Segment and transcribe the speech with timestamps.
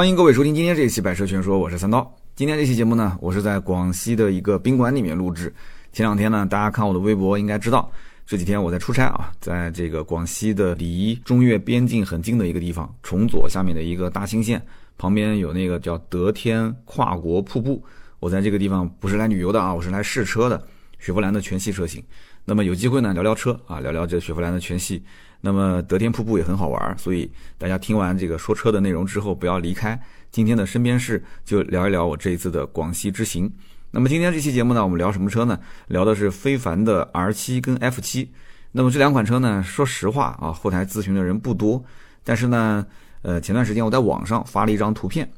[0.00, 2.10] 欢迎各位收听今天这一期《百车全说》，我是三刀。
[2.34, 5.52] 今天这期节目呢，我是在广西的一个宾馆里面录制。
[5.92, 7.92] 前两天呢，大家看我的微博应该知道，
[8.24, 14.62] 这几天我在出差啊，在这个广西的离中越边境很近的一个地方，崇左下面的一个大兴县
[14.96, 17.84] 旁边有那个叫德天跨国瀑布。
[18.20, 20.66] 我在这个地方不是来旅游的啊，我是来试车的，
[20.98, 22.02] 雪佛兰的全系车型。
[22.46, 25.04] 那么有机会呢，聊聊车啊，聊聊这雪佛兰的全系。
[25.40, 29.98] 那么德天瀑布也很好玩，所以大家听完这个说车的内容之后，不要离开
[30.30, 33.50] 今天的身边事，就聊一聊我这一次的广西之行。
[33.90, 35.58] 那么今天这期节目呢，我们聊什么车呢？
[35.88, 38.28] 聊的是非凡的 R7 跟 F7。
[38.72, 41.82] 那么这两款车呢，说实话啊，后台咨询的人不多，
[42.22, 42.86] 但是呢，
[43.22, 45.28] 呃，前段时间我在网上发了一张图片，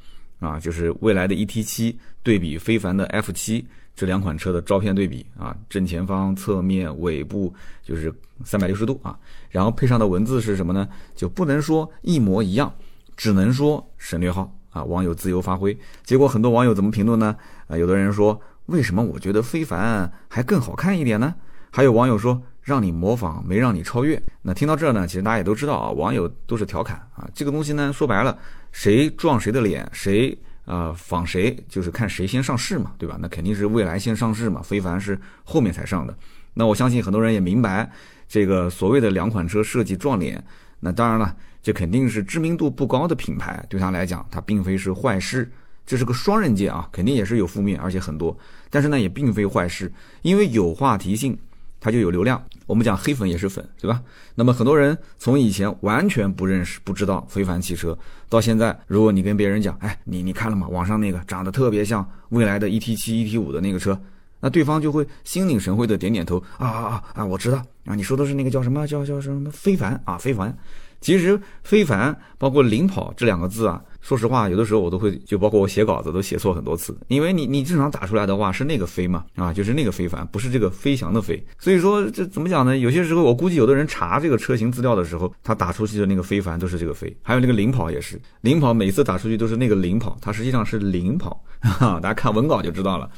[0.40, 3.64] 啊，就是未来的 ET7 对比非凡的 F7。
[3.94, 9.18] 这两款车的照片对比啊，正前方、侧面、尾部就是三百六十度啊，
[9.50, 10.88] 然后配上的文字是什么呢？
[11.14, 12.72] 就不能说一模一样，
[13.16, 15.76] 只能说省略号啊，网友自由发挥。
[16.04, 17.36] 结果很多网友怎么评论呢？
[17.68, 21.34] 啊，有的人说为什么我觉得非凡还更好看一点呢？
[21.70, 24.20] 还有网友说让你模仿没让你超越。
[24.40, 28.38] 那听到这呢，其实大家也都知道啊，网友都是调侃啊，这个东西呢说白了，
[28.72, 30.36] 谁撞谁的脸，谁。
[30.64, 33.18] 啊，仿谁就是看谁先上市嘛，对吧？
[33.20, 36.16] 那肯定是蔚来先上市嘛，非凡是后面才上的。
[36.54, 37.90] 那我相信很多人也明白，
[38.28, 40.42] 这个所谓的两款车设计撞脸，
[40.80, 45.50] 那当然了，这肯定是知名度不高的品牌，对他来讲，它并非是坏事，
[45.84, 48.36] 这是个双刃剑啊，肯定也是有负面，而且很多。
[48.70, 51.38] 但是呢，也并非坏事，因为有话题性。
[51.84, 54.00] 它就有流量，我们讲黑粉也是粉，对吧？
[54.36, 60.68] 那么很多人从以前完全不认识、不知道非凡汽车，到现在，如果你跟别人讲，哎，你你看了吗？
[60.68, 64.00] 网上那个长得特别像未来的 ET 七、ET 五的那个车，
[64.42, 70.54] 那对方就会心领神会的点点头，啊啊啊啊，我知道啊，你说的是那个叫什么叫叫什么非凡啊，非凡。
[71.00, 73.82] 其实非凡包括领跑这两个字啊。
[74.00, 81.40] 说实话，有的时候我都会，就包括我写稿子都写错很多次，因为你你正常打出来的话是那个飞嘛，啊，就是那个非凡，不是这个飞翔的飞。
[81.58, 82.78] 所以说这怎么讲呢？
[82.78, 91.40] 有些时候我估计有的人查这个车型资料的时候，他打出去的那个非凡都是这个飞，还有那个领跑也是，领跑每次打出去都是那个领跑，它实际上是领跑，
[91.78, 93.08] 大家看文稿就知道了。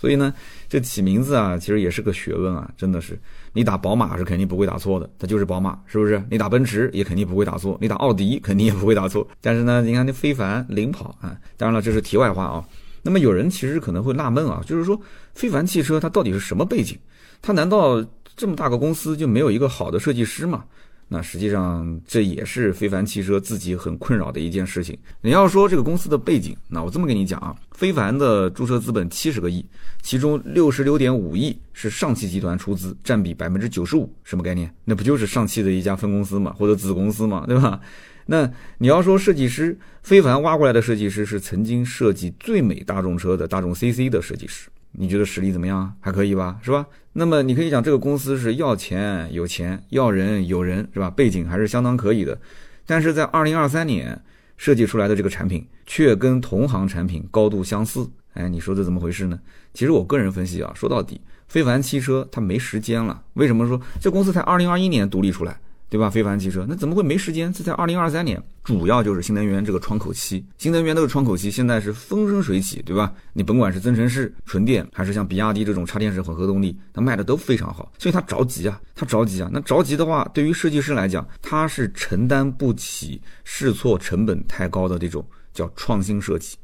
[0.00, 0.32] 所以呢，
[0.68, 3.18] 这起名字啊，其实也是个学问啊，真的是。
[3.52, 6.22] 你打宝马是肯定不会打错的，它就是宝马，是不是？
[6.30, 9.26] 你打奔驰也肯定不会打错，你打奥迪肯定也不会打错。
[9.40, 12.64] 但是呢，你看那非凡领跑啊，当然了，这是题外话啊。
[13.02, 15.00] 那么有人其实可能会纳闷啊，就是说
[15.34, 16.96] 非凡汽车它到底是什么背景？
[17.42, 18.04] 它难道
[18.36, 20.64] 这么大个公司就没有一个好的设计师吗？
[21.08, 24.96] 那实际上这也是非凡汽车自己很困扰的一件事情。
[25.22, 29.64] 你要说这个公司的背景，那我这么跟你讲啊，非凡的注册资本七十个亿，
[30.02, 34.72] 其中六十六点五亿是上汽集团出资，占比百分之九十五，什么概念？
[34.84, 37.80] 那不就是上汽的一家分公司嘛，或者子公司嘛，对吧？
[38.26, 44.68] 那你要说设计师，非凡挖过来的设计师是曾经设计最美大众车的大众 CC 的设计师。
[44.92, 45.92] 你觉得实力怎么样？
[46.00, 46.86] 还可以吧，是吧？
[47.12, 51.10] 那么你可以讲这个公司是要钱有钱，要人有人，是吧？
[51.10, 52.38] 背景还是相当可以的。
[52.86, 54.20] 但是在二零二三年
[54.56, 58.08] 设计出来的这个产品，却跟同行产品高度相似。
[58.34, 59.38] 哎，你说这怎么回事呢？
[59.74, 63.22] 其实我个人分析啊，说到底，非凡汽车它没时间了。
[63.34, 65.58] 为什么说这公司才二零二一年独立出来？
[65.90, 66.10] 对吧？
[66.10, 67.50] 非凡汽车那怎么会没时间？
[67.50, 70.44] 这在二零二三年，主要就是新能源这个窗口期。
[70.58, 73.10] 新能源这个窗口期现在是风生水起，对吧？
[73.32, 79.48] 你甭管是增程式、纯电，还是像比亚迪这种插电式混合动力，它卖的都非常好，所以它着急啊，它着急啊。
[79.50, 86.58] 那着急的话，对于设计师来讲，他是承担不起试错成本太高的这种叫创新设计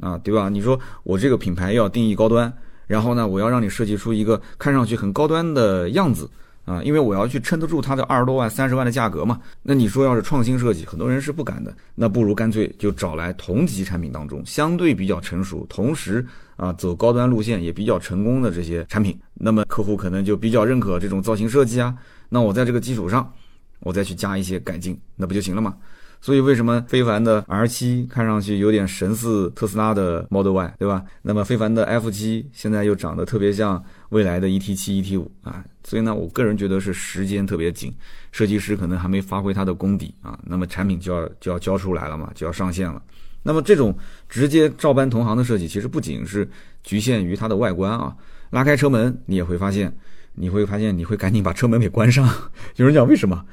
[0.00, 0.50] 啊，对吧？
[0.50, 2.52] 你说我这个品牌要定义高端，
[2.86, 6.28] 然后呢，我要让你设计出一个看上去很高端的样子。
[6.68, 9.40] 啊，因为我要去撑得住它的二十多万、三十万的价格嘛。
[9.62, 11.74] 那你说要是创新设计，很多人是不敢的。
[11.94, 16.24] 那不如干脆就找来同级产品当中相对比较成熟，同时
[16.56, 19.18] 啊走高端路线也比较成功的这些产品。
[19.32, 21.96] 那么客户可能就比较认可这种造型设计啊。
[22.28, 23.32] 那我在这个基础上，
[23.80, 25.74] 我再去加一些改进，那不就行了吗？
[26.20, 31.04] 所以为什么非凡的 R7 看上去有点神似特斯拉的 Model Y，对吧？
[31.22, 35.64] 那么非凡的 F7 现在又长得特别像未来的 ET7、ET5 啊。
[35.84, 37.92] 所以呢，我个人觉得是时间特别紧，
[38.32, 40.38] 设计师可能还没发挥他的功底啊。
[40.44, 43.02] 那么产品就要就要交出来了嘛，就要上线了。
[43.42, 43.96] 那么这种
[44.28, 46.46] 直接照搬同行的设计，其实不仅是
[46.82, 48.14] 局限于它的外观啊，
[48.50, 49.96] 拉开车门你也会发现，
[50.34, 52.28] 你会发现你会赶紧把车门给关上。
[52.76, 53.44] 有人讲为什么？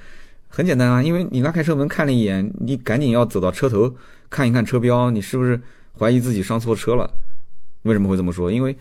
[0.49, 3.93] 很简单啊，因为你拉开车门看了一眼，你赶紧要走到车头
[4.29, 5.61] 看一看车标，你是不是
[5.97, 7.09] 怀疑自己上错车了？
[7.83, 8.51] 为什么会这么说？
[8.51, 8.75] 因为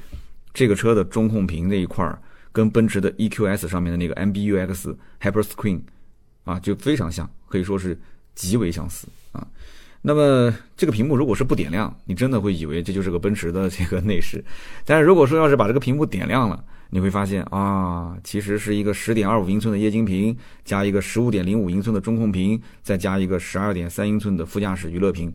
[0.54, 2.18] 这个车的中控屏这一块儿
[2.52, 5.80] 跟奔驰的 EQS 上面的那个 MBUX Hyperscreen
[6.44, 7.98] 啊就非常像，可以说是
[8.34, 9.46] 极为相似啊。
[10.00, 14.44] 那么这个屏幕如果是不点亮，你真的会以为这就是个奔驰的这个内饰。
[14.86, 25.34] 但是如果说要是把这个屏幕点亮了，你会发现啊，其实是一个十点二五英寸的液晶屏，加一个十五点零五英寸的中控屏，再加一个十二点三英寸的副驾驶娱乐屏。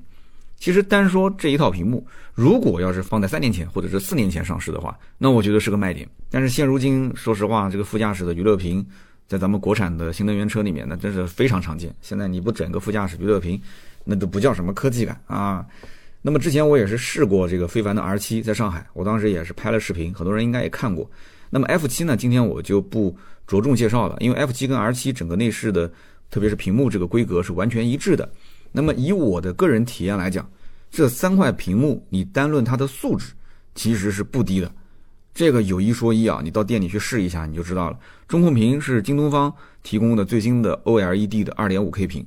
[0.60, 6.08] 其实单说这一套屏幕，如果要是放在三年前或者是四年前上市的话，那我觉得是个卖点。
[6.30, 8.86] 但是现如今，说实话，这个副驾驶的娱乐屏，
[9.26, 11.96] 在咱们国产的新能源车里面，那真是非常常见。
[12.02, 13.60] 现在你不整个副驾驶娱乐屏，
[14.04, 15.66] 那都不叫什么科技感啊。
[16.22, 21.10] 那么之前我也是试过这个非凡的 R7，在上海，我当时也是拍了视频，很多人应该也看过。
[21.50, 23.16] 那么 F7 呢，今天我就不
[23.48, 25.90] 着重介绍了，因为 F7 跟 R7 整个内饰的，
[26.30, 28.30] 特别是屏幕这个规格是完全一致的。
[28.72, 30.50] 那么以我的个人体验来讲，
[30.92, 33.34] 这三块屏幕你单论它的素质，
[33.76, 34.72] 其实是不低的。
[35.34, 37.98] 这个有一说一啊，你到店里去试一下你就知道了。
[38.28, 42.26] 中控屏是京东方提供的最新的 OLED 的 2.5K 屏，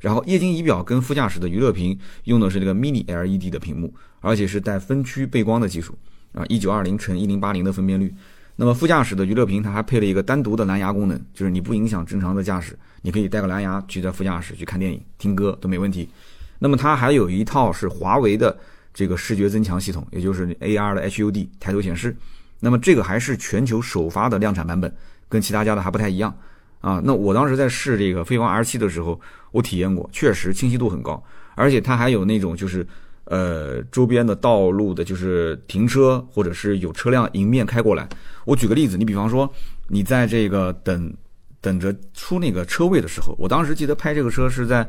[0.00, 5.98] 然后液晶仪表跟副驾驶的娱乐屏用的是这个 Mini LED 的屏幕，而且是带分区背光的技术
[6.32, 8.14] 啊，1920乘1080的分辨率。
[8.56, 16.08] 那么副驾驶的娱乐屏它还配了一个单独的蓝牙功能，就是你不影响正常的驾驶，你可以带个蓝牙去在副驾驶去看电影、听歌都没问题。
[16.60, 18.56] 那么它还有一套是华为的
[18.92, 22.16] 这个视觉增强系统，也就是 AR 的 HUD 抬头显示。
[22.60, 24.90] 那么这个还是全球首发的量产版本，
[25.28, 26.34] 跟其他家的还不太一样
[26.80, 27.02] 啊。
[27.04, 31.22] 那我当时在试这个飞王 R7 的时候，我体验过，确实清晰度很高，
[31.56, 32.86] 而且它还有那种就是
[33.24, 38.08] 呃周边的道路的，就是停车或者是有车辆迎面开过来。
[38.44, 39.52] 我举个例子，你比方说
[39.88, 41.12] 你在这个等
[41.60, 44.88] 等着出那个车位的时候，我当时记得拍这个车是在。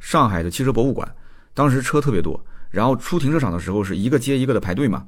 [0.00, 1.10] 上海的汽车博物馆，
[1.54, 2.38] 当时车特别多，
[2.70, 5.06] 然后出停车场的时候是一个接一个的排队嘛，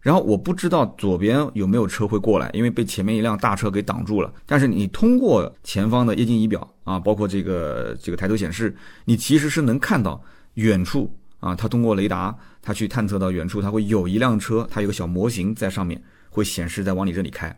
[0.00, 4.32] 然后我不知道左边有没有车会过来，因为被前面一辆大车给挡住了。
[4.46, 10.18] 但是你通过前方的液晶仪表啊，包括这个这个抬头显示，你其实是能看到
[10.54, 17.54] 远处啊，它通过雷达，它去探测到远处，它会有一辆车，它有个小模型在上面会显示在往你这里开。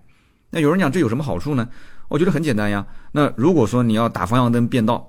[0.50, 1.68] 那有人讲这有什么好处呢？
[2.08, 2.86] 我觉得很简单呀。
[3.12, 5.06] 那如果说你要打方向灯变道。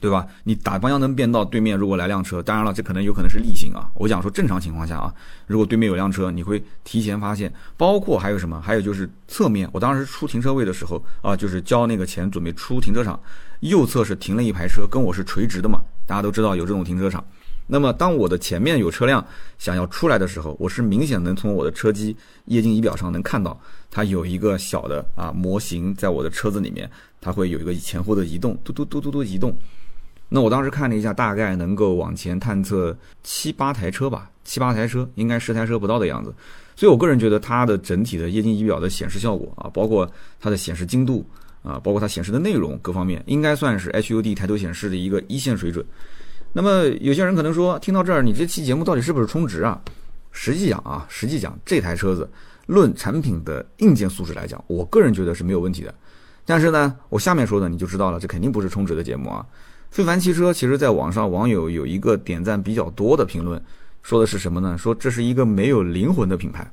[0.00, 0.26] 对吧？
[0.44, 3.90] 你打方向灯变道，对面如果来辆车，当然了，这可能有可能是逆行啊。
[3.96, 5.12] 我讲说正常情况下啊，
[5.46, 7.52] 如果对面有辆车，你会提前发现。
[7.76, 8.58] 包括还有什么？
[8.62, 13.20] 还有就是侧面，我当时出停车位的时候啊，就是交那个钱准备出停车场，
[13.60, 15.82] 右侧是停了一排车，跟我是垂直的嘛。
[16.06, 17.22] 大家都知道有这种停车场。
[17.72, 19.24] 那么当我的前面有车辆
[19.56, 23.58] 想要出来的时候，我是明显能从我的车机液晶仪表上能看到，
[23.92, 26.90] 它有一个小的啊模型在我的车子里面，
[27.20, 29.56] 它会有一个前后的移动，嘟嘟嘟嘟嘟移动。
[30.28, 36.34] 那我当时看了一下，大概能够往前探测七八台车吧，七八台车，应该十台车不到的样子。
[36.74, 41.24] 所以我个人觉得它的整体的液晶仪表的显示效果啊，包括它的显示精度
[41.62, 45.86] 啊，包括它显示的内容各方面，应该算是 HUD 抬头显示的一个一线水准。
[46.52, 49.80] 那么有些人可能说，听到这儿，你这期节目到底是不是充值啊？
[50.32, 52.28] 实际讲啊，实际讲这台车子
[52.66, 55.94] 论产品的硬件素质来讲，我个人觉得是没有问题的。
[56.44, 59.46] 但是呢，我下面说的你就知道了，这肯定不是充值的节目啊。
[59.90, 63.60] 非凡汽车其实在网上网友有一个点赞比较多的评论，
[64.02, 64.76] 说的是什么呢？
[64.78, 66.68] 说这是一个没有灵魂的品牌。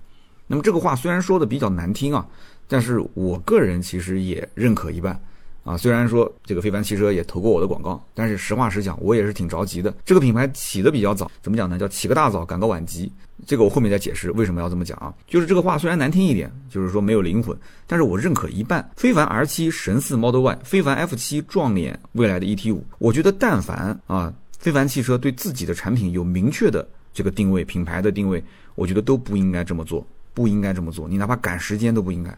[0.48, 2.26] 那么这个话虽然说的比较难听啊，
[2.68, 5.20] 但是我个人其实也认可一半。
[5.68, 9.94] 啊，虽然说这个非凡汽车也投过我的广告，但是实话实讲，我也是挺着急的。
[10.06, 11.78] 这个品牌起的比较早，怎么讲呢？
[11.78, 13.12] 叫起个大早，赶个晚集。
[13.46, 15.14] 这个我后面再解释为什么要这么讲啊。
[15.28, 17.54] 就是这个话虽然难听一点，就是说没有灵魂，
[17.86, 18.90] 但是我认可一半。
[18.96, 22.80] 非凡 R7 神似 Model Y，非凡 F7 撞脸未来的 ET5。
[22.98, 28.42] 我觉得但凡啊，非凡汽车对自己的产品有明确的这个定位、品牌的定位，
[28.76, 31.10] 我觉得都不应该这么做，不应该这么做。
[31.10, 32.34] 你哪怕赶时间都不应该。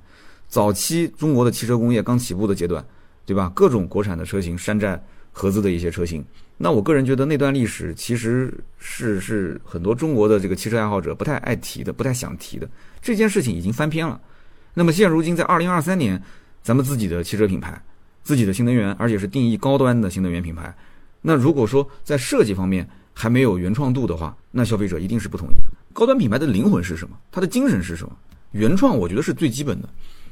[0.48, 2.84] 早期中国的汽车工业刚起步的阶段。
[3.30, 3.52] 对吧？
[3.54, 5.00] 各种国产的车型，山寨
[5.32, 6.26] 合资的一些车型，
[6.58, 12.68] 那我个人觉得那段历史其实是是很多中国的这个汽车爱好者不太爱提的，不太想提的。
[13.04, 14.20] 这件事情已经翻篇了。
[14.74, 16.20] 那么现如今在二零二三年，
[16.64, 17.80] 咱们自己的汽车品牌，
[18.24, 20.76] 自己的新能源，而且是定义高端的新能源品牌，
[21.22, 25.70] 那如果说在设计方面还没有原创度的话，那消费者一定是不同意的。
[25.94, 27.16] 高端品牌的灵魂是什么？
[27.32, 28.18] 它的精神是什么？
[28.54, 29.88] 原创，我觉得是最基本的，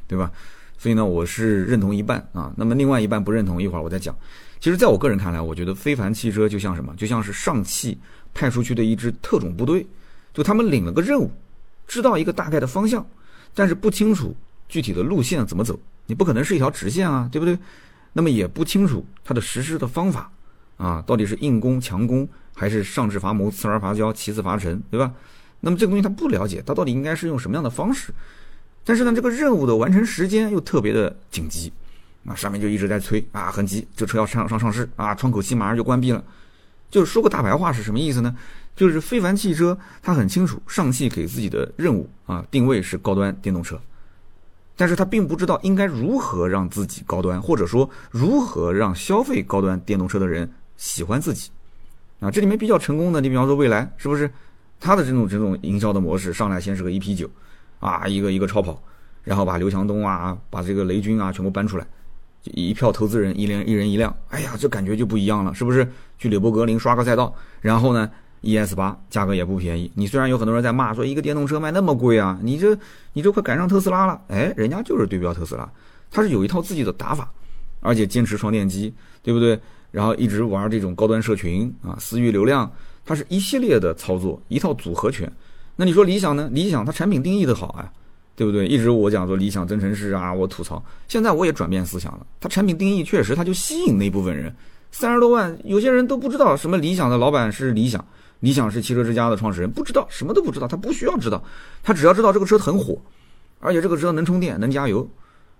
[0.08, 0.32] 对吧？
[0.78, 4.16] 所以呢，我是认同一半啊，那么另外一半不认同，一会儿我再讲。
[4.60, 7.98] 其实，在我个人看来，我觉得非凡汽车就像什么，就像是上汽
[8.34, 9.86] 派出去的一支特种部队，
[10.34, 11.32] 就他们领了个任务，
[11.88, 13.06] 知道一个大概的方向，
[13.54, 14.36] 但是不清楚
[14.68, 17.58] 具体的路线怎么走，你不可能是一条直线啊，对不对？
[18.14, 20.32] 那么也不清楚它的实施的方法
[20.78, 25.12] 啊，到底是硬攻强攻，还是上至伐谋，次而伐交，其次伐陈，对吧？
[25.60, 28.12] 那么这个东西他不了解，他到底应该是用什么样的方式？
[28.88, 31.70] 但是呢，这个任务的完成时间又特别的紧急，
[32.26, 36.24] 啊，上面就一直在催啊，很急，这车要上上上市啊，窗口期马上就关闭了。
[36.90, 38.34] 就是说个大白话是什么意思呢？
[38.78, 43.78] 就是非凡汽车它很清楚，上汽给自己的任务啊定位是高端电动车，
[44.78, 51.50] 但是他并不知道应该如何让自己高端，或者说如何让消费高端电动车的人喜欢自己。
[52.22, 54.32] 啊，这里面比较成功的，你比方说蔚来，是不是？
[54.80, 57.30] 它的这种这种营销的模式，上来先是个 EP 九，
[57.80, 58.82] 啊，一个一个超跑，
[59.24, 61.86] 然后把刘强东啊，把这个雷军啊全部搬出来，
[62.44, 65.88] 一票投资人，一人一人一辆，哎呀，这感觉就不一样了，是不是？
[66.18, 68.10] 去柳伯格林刷个赛道，然后呢
[68.42, 69.92] ，ES 八价格也不便宜。
[69.94, 72.78] 你虽然有很多人在骂说一个电动车卖那么贵啊，你这
[73.14, 75.70] 你这快赶上特斯拉了，哎，人家就是对标特斯拉，
[76.10, 77.32] 它是有一套自己的打法，
[77.82, 79.60] 而且坚持双电机，对不对？
[79.92, 82.72] 然后一直玩这种高端社群啊，私域流量，
[83.06, 85.32] 它是一系列的操作，一套组合拳。
[85.78, 86.50] 那你说理想呢？
[86.52, 87.90] 理想它产品定义的好啊，
[88.36, 88.68] 对不对？
[88.68, 90.84] 一直我讲说理想增程式啊，我吐槽。
[91.08, 94.54] 现在我也转变思想了，它产品定义确实它就吸引那部分人，
[94.92, 98.04] 三十多万，有些人都不知道什么理想的老板是理想，
[98.40, 101.44] 理想是汽车之家的创始人，不知道什么都不知道，他不需要知道，
[101.84, 103.00] 他只要知道这个车很火，
[103.60, 105.08] 而且这个车能充电能加油。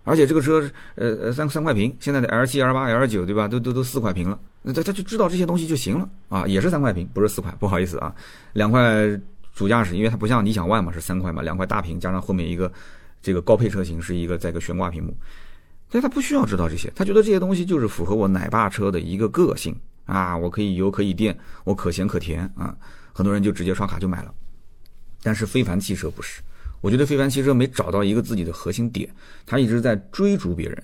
[0.04, 0.62] 而且这个车，
[0.96, 3.46] 呃呃，三三块屏，现在的 L 七、L 八、L 九，对吧？
[3.46, 8.16] 都都都四块屏了，那他他就知道这些东西就行了啊，也是三块屏，不是四块，不好意思啊，
[8.54, 9.20] 两块
[9.58, 12.72] 主驾驶，因为它不像理想 ONE 嘛，是三块嘛，两块大屏加上后面一个
[13.24, 15.18] 这个高配车型是一个在一个悬挂屏幕，
[15.90, 19.76] 所以他不需要知道这些，他觉得这些东西就是符合我奶爸车的一个个性。
[20.06, 22.74] 啊，我可以油可以电，我可咸可甜啊，
[23.12, 24.34] 很多人就直接刷卡就买了，
[25.22, 26.42] 但是非凡汽车不是。
[26.80, 29.14] 我觉得非凡汽车没找到一个自己的核心点，
[29.46, 30.84] 他一直在追逐别人，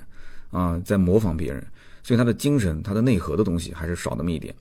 [0.52, 1.66] 啊，在模仿别人，
[2.04, 4.54] 所以他的精神、他的内核的东西还是少那么一点。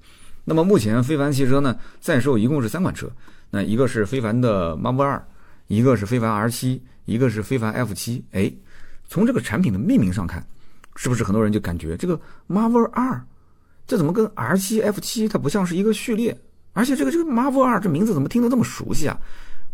[0.45, 3.11] 那么目前非凡汽车呢，在售一共是三款车，
[3.55, 5.23] 那一个是非凡的 Marvel 二，
[5.67, 8.25] 一个是非凡 R 七，一个是非凡 F 七。
[8.33, 8.51] 哎，
[9.07, 10.43] 从这个产品的命名上看，
[10.97, 12.19] 是不是很多人就感觉这个
[12.49, 13.23] Marvel 二，
[13.87, 16.35] 这怎么跟 R 七、F 七它不像是一个序列？
[16.73, 19.15] 而且这个这个 Marvel 二这名字怎么听得这么熟悉啊？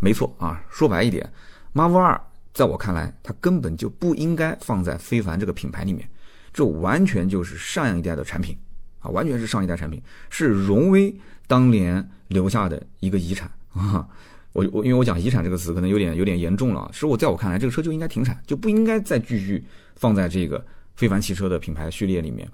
[0.00, 1.32] 没错啊，说白一点
[1.72, 2.20] ，Marvel 二
[2.52, 6.10] 在我看来，它根本就不应该放在非凡这个品牌里面，
[6.52, 8.58] 这完全就是上一代的产品
[8.98, 11.16] 啊，完全是上一代产品，是荣威
[11.46, 14.08] 当年留下的一个遗产 啊。
[14.52, 19.64] 我我因为我讲遗产这个词可能有点有点严重了，其实我在我看来，这个车就应该停产，就不应该再继续
[19.96, 22.48] 放在这个非凡汽车的品牌序列里面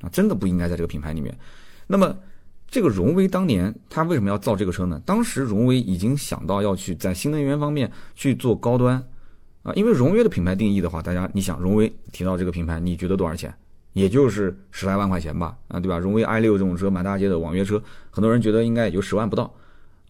[0.00, 1.36] 啊，真的不应该在这个品牌里面。
[1.86, 2.16] 那么。
[2.72, 5.02] 这个荣威当年他为什么要造这个车呢？
[5.04, 8.94] 当时荣威已经想到要去在新能源方面去做高端，
[9.64, 13.52] 啊，因为荣威的品牌定义的话，大家你想荣威提到这个品牌，你觉得多少钱？
[13.92, 15.98] 也就是十来万块钱吧，啊，对吧？
[15.98, 19.52] 荣威 i 六这种车满大街的网约车，很多人觉得应该也就十万不到，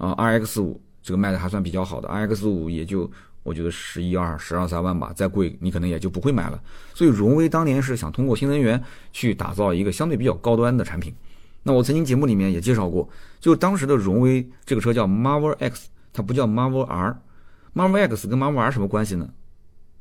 [0.01, 3.09] 啊，RX 五这个卖的还算比较好的，RX 五也就
[3.43, 6.61] 我觉得十一二、十二三万吧，再贵你可能也就不会买了。
[6.95, 11.15] 所以荣威当年是想通过新能源去打造一个相对比较高端的产品。
[11.63, 13.07] 那我曾经节目里面也介绍过，
[13.39, 17.21] 就当时的荣威这个车叫 Marvel X，它不叫 Marvel R。
[17.75, 19.29] Marvel X 跟 Marvel R 什么关系呢？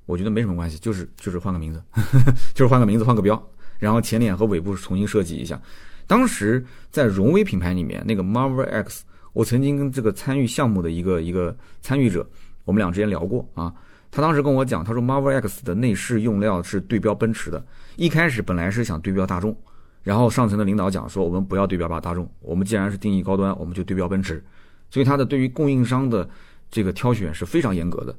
[0.06, 1.84] 我觉得没什么关系，就是就是换个名字，
[2.56, 3.42] 就是换个名字换个标，
[3.78, 5.62] 然后前脸和尾部重新设计一下。
[6.08, 9.04] 当时在荣威品牌里面，那个 Marvel X，
[9.34, 12.26] 我曾经跟这个参与项目的一个一个参与者，
[12.66, 13.74] 我们俩之间聊过啊。
[14.12, 17.64] 他当时跟我讲，他说 Marvel X 的内饰用料是对标奔驰的，
[17.96, 19.56] 一开始本来是想对标大众。
[20.02, 24.44] 然后上层的领导讲说，我们不要对标吧大众，我们既然是定义高端，我们就对标奔驰。
[24.90, 26.28] 所以他的对于供应商的
[26.72, 28.16] 这个挑选是非常严格的。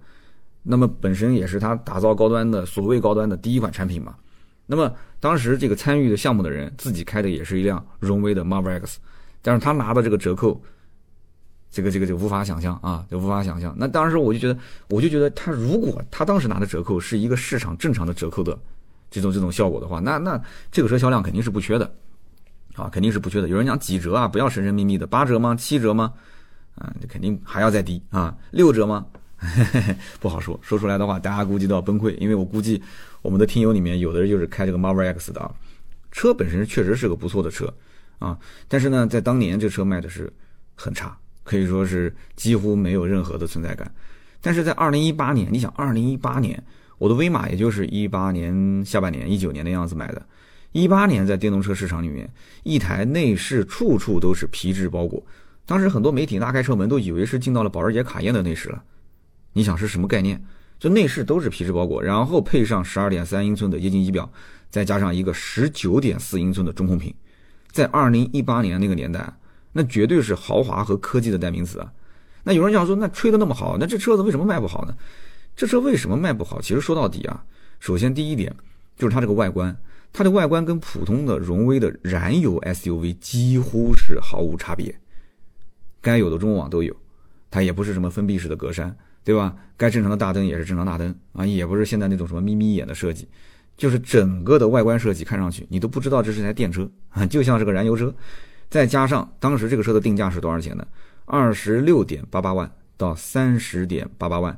[0.63, 4.15] 那么本身也是他打造高端的所谓高端的第一款产品嘛。
[4.67, 9.01] 那么当时这个参与的项目的人自己开的也是一辆荣威的 Marvel X，
[9.43, 10.63] 但是他拿的这个折扣，
[11.71, 13.75] 这个这个就无法想象啊，就无法想象。
[13.79, 14.59] 那当时我就觉得，
[14.89, 18.59] 我就觉得他如果他当时拿的折扣是一个市场正常的折扣的。
[19.13, 21.93] 这种这种效果的话，那那这个车销量肯定是不缺的，
[22.77, 23.49] 啊，肯定是不缺的。
[23.49, 25.53] 有人讲几折啊，不要神神秘秘的，八折吗？
[25.57, 26.13] 七折吗？
[26.77, 29.05] 啊，肯定还要再低啊，六折吗？
[30.21, 32.17] 不好说，说出来的话，大家估计都要崩溃。
[32.19, 32.81] 因为我估计
[33.21, 35.53] 我们的听友里面有的人就是开这个 Marvel X 的啊，
[36.13, 37.75] 车本身确实是个不错的车
[38.21, 40.33] 啊，但是呢，在当年这车卖的是
[40.77, 41.19] 很差，
[41.51, 43.93] 可以说是几乎没有任何的存在感。
[44.41, 46.63] 但是在二零一八年，你想二零一八年。
[46.99, 50.23] 我的威马也就是一八年下半年、一九年的样子买的，
[50.73, 52.31] 一八年在电动车市场里面，
[52.63, 55.25] 一台内饰处处都是皮质包裹，
[55.65, 58.85] 当时很多媒体拉开车门都以为是进到了保时捷卡宴的内饰了。
[59.55, 60.45] 你想是什么概念？
[60.79, 64.31] 就内饰都是皮质包裹，然后配上十二点三英寸的液晶仪表，
[64.69, 67.15] 再加上一个十九点四英寸的中控屏，
[67.71, 69.33] 在二零一八年那个年代，
[69.73, 71.93] 那绝对是豪华和科技的代名词啊。
[72.43, 74.95] 那有人讲说，那吹的那么好，那这车子为什么卖不好呢？
[75.55, 76.59] 这车为什么卖不好？
[76.61, 77.45] 其实说到底啊，
[77.81, 78.55] 首先第一点，
[78.97, 79.77] 就是它这个外观，
[80.11, 84.99] 它的外观跟普通的荣威的燃油 SUV 几乎是毫无差别，
[86.01, 86.97] 该有的中网都有，
[87.51, 88.91] 它也不是什么封闭式的格栅，
[89.23, 89.55] 对吧？
[89.77, 93.29] 该正常的大灯也是正常大灯啊，也不是现在那种什么眯眯眼的设计，
[93.77, 98.15] 就是整个的外观设计看上去你都不知道这是台电车啊，就像是个燃油车。
[98.71, 100.87] 再加上当时这个车的定价是多少钱呢？
[101.27, 104.57] 二十六点八八万到三十点八八万。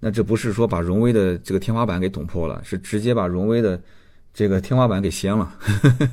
[0.00, 3.82] 那这不是说把荣威的这个天花板给捅破了，是直接把荣威的
[4.32, 5.52] 这个天花板给掀了。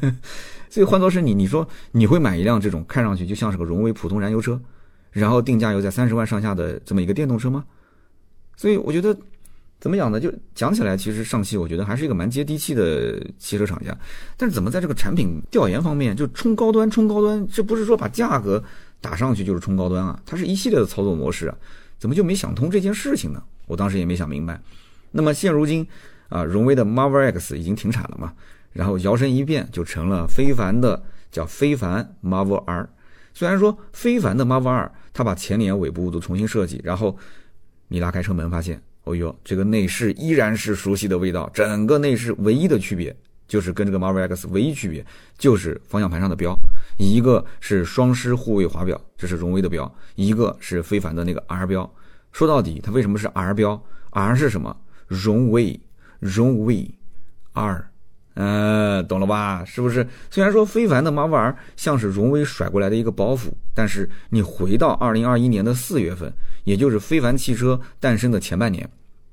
[0.72, 4.60] 所以换作是你，你说你会买一辆这种看上去就像是个荣威普通燃油车，
[5.12, 7.64] 然后定价又在三十万上下的这么一个电动车吗？
[8.56, 9.16] 所以我觉得
[9.86, 10.20] 怎么讲呢？
[10.20, 13.96] 就讲起来，其实上汽我觉得还是一个蛮接地气的汽车厂家。
[14.36, 16.90] 但是怎么在这个产品调研方面就冲高端？
[16.90, 18.64] 冲高端，这不是说把价格
[19.00, 20.20] 打上去就是冲高端啊？
[20.26, 21.56] 它是一系列的操作模式啊，
[22.00, 23.40] 怎么就没想通这件事情呢？
[23.68, 24.60] 我当时也没想明白，
[25.12, 25.86] 那么现如今
[26.30, 28.34] 啊，荣威的 Marvel X 已经停产了嘛，
[28.74, 31.00] 然后摇身一变就成了非凡的
[31.32, 32.90] 叫非凡 Marvel R。
[33.36, 37.16] 虽然说非凡的 Marvel R，它把前脸尾部都重新设计，然后
[37.90, 43.16] 你拉开车门发现，哦哟，这个内饰依然是熟悉的味道，整个内饰唯一的区别
[43.48, 45.06] 就是跟这个 Marvel X 唯一区别
[45.38, 46.58] 就是方向盘上的标，
[46.98, 51.90] 一个是双狮护卫华表，这是荣威的标，一个是非凡的那个 R 标。
[52.32, 54.76] 说到底，它为什么是 R 标？R 是什么？
[55.08, 55.80] 荣威，
[56.20, 56.90] 荣威
[57.54, 57.88] ，R，
[58.36, 59.66] 呃，懂了吧？
[59.66, 60.08] 是不是？
[60.30, 66.32] 虽然说非凡的 Marvel R 像是荣威甩过来的一个包袱，但是你回到二零二一年的四月份，
[66.66, 68.88] 也就是非凡汽车诞生的前半年，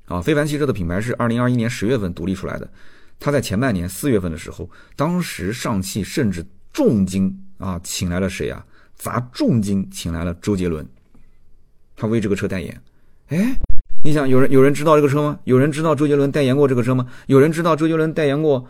[0.06, 2.70] 啊，非凡汽车的品牌是二零二一年十月份独立出来的，
[3.18, 8.64] 它在前半年四月份的时候，当时上汽甚至重金啊请来了谁啊？
[8.94, 10.86] 砸重金请来了周杰伦，
[11.96, 12.80] 他为这个车代言。
[13.30, 13.56] 哎，
[14.04, 15.40] 你想有人有人知道这个车吗？
[15.42, 17.04] 有人知道周杰伦代言过这个车吗？
[17.26, 18.64] 有人知道周杰伦代言过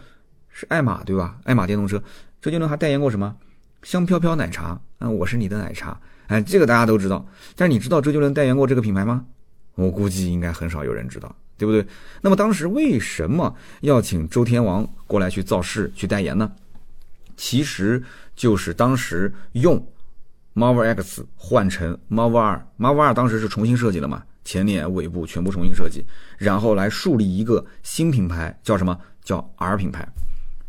[0.52, 1.36] 是爱玛对吧？
[1.44, 2.00] 爱玛电动车，
[2.40, 3.34] 周杰伦还代言过什么？
[3.82, 7.26] 香飘飘奶茶啊，我是你的奶茶，哎，这个大家都知道。
[7.56, 9.24] 但是你知道周杰伦代言过这个品牌吗？
[9.74, 11.84] 我估计应该很少有人知道，对不对？
[12.20, 16.52] 那么当时为什么要请周天王过来去造势去代言呢？
[17.36, 18.00] 其实
[18.36, 19.84] 就是当时用
[20.54, 24.22] Marvel X 换成 Marvel 二，Marvel 二当时是重新设计了嘛？
[24.44, 26.04] 前脸尾部全部重新设计，
[26.36, 28.96] 然后来树立一个新品牌，叫什么？
[29.24, 30.06] 叫 R 品牌。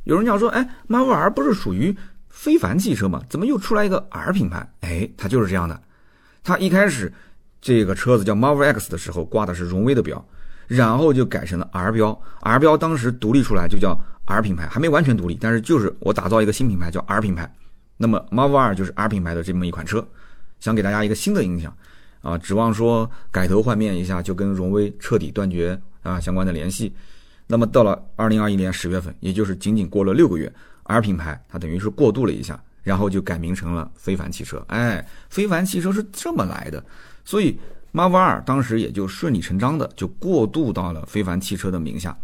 [0.03, 1.95] 有人讲说，哎，Marvel R 不是属于
[2.29, 3.21] 非凡汽车吗？
[3.29, 4.67] 怎么又出来一个 R 品牌？
[4.81, 5.81] 哎，它就是这样的。
[6.43, 7.11] 它一开始
[7.61, 10.23] 这个车子叫 Marvel X 的时候挂的是荣威的标，
[10.67, 12.21] 然后就改成了 R 标。
[12.41, 17.49] R 标当时独立出来就叫 R 品牌，还没完全独立，但是就是我打造一个新品牌叫 R 品牌。
[17.95, 20.05] 那么 Marvel R 就是 R 品牌的这么一款车，
[20.59, 21.73] 想给大家一个新的印象。
[22.21, 26.93] 啊，指望说改头换面一下就跟荣威彻底断绝啊相关的联系，
[27.47, 30.51] 那么到了二零二一年十月份，也就是仅仅过了六个月
[30.83, 34.63] ，R 品牌它等于是过渡了一下，然后就改名成了非凡汽车。
[34.67, 36.83] 哎，非凡汽车是这么来的，
[37.25, 37.59] 所以
[37.91, 42.17] Marvel 二当时也就顺理成章的就过渡到了非凡汽车的名下。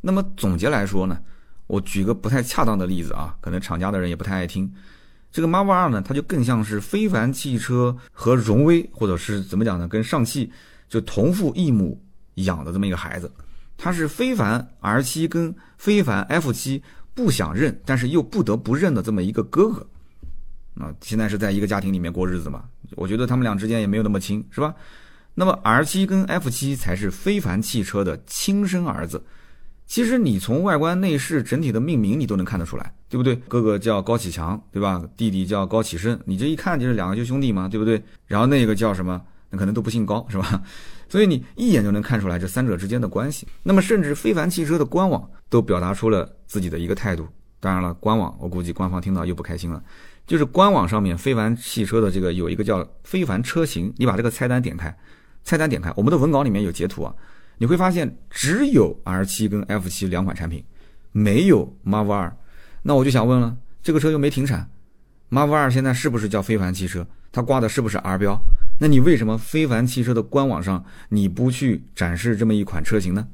[0.00, 1.18] 那么总结来说呢，
[1.66, 4.72] 我举个不太恰当的例子啊，可能厂家的人也不太爱听。
[5.30, 9.88] 这个 Marvel 二呢，它就更像是非凡汽车和荣威，或者是怎么讲呢？
[9.88, 10.52] 跟上汽
[10.88, 12.00] 就同父异母
[12.34, 13.30] 养的这么一个孩子，
[13.84, 16.80] 它是非凡 R 七跟非凡 F 七
[17.14, 19.84] 不想认，但是又不得不认的这么一个哥哥。
[20.80, 22.62] 啊，现在是在一个家庭里面过日子嘛？
[22.94, 24.72] 我觉得他们俩之间也没有那么亲，是吧？
[25.34, 29.20] 那么 R 七跟 F 七才是非凡汽车的亲生儿子。
[29.84, 33.34] 其实你从外观内饰整体的命名，你都能看得出来，对不对？
[33.48, 35.02] 哥哥叫高启强，对吧？
[35.16, 38.00] 弟弟叫高启盛，你这一看就是两个就兄弟嘛，对不对？
[38.28, 39.20] 然后那个叫什么？
[39.50, 40.62] 那可能都不姓高，是吧？
[41.12, 43.46] 所以你一眼就能看出来这三者之间的关系。
[43.62, 47.28] 那么甚至非凡汽车的官网都表达出了自己的一个态度。
[47.60, 49.84] 当然了，官网我估计官方听到又不开心了，
[50.26, 54.96] 就是官网上面非凡汽车的这个有一个叫非凡车型，你把这个菜单点开，
[55.44, 57.14] 菜单点开，我们的文稿里面有截图啊。
[57.58, 60.64] 你会发现只有 R 七跟 F 七两款产品，
[61.12, 62.34] 没有 Marvel 二。
[62.82, 64.66] 那我就想问了，这个车又没停产
[65.28, 67.06] ，Marvel 二现在是不是叫非凡汽车？
[67.30, 68.40] 它挂的是不是 R 标？
[68.78, 73.28] 那你为什么非凡汽车的官网上你不去展示这么一款车型呢？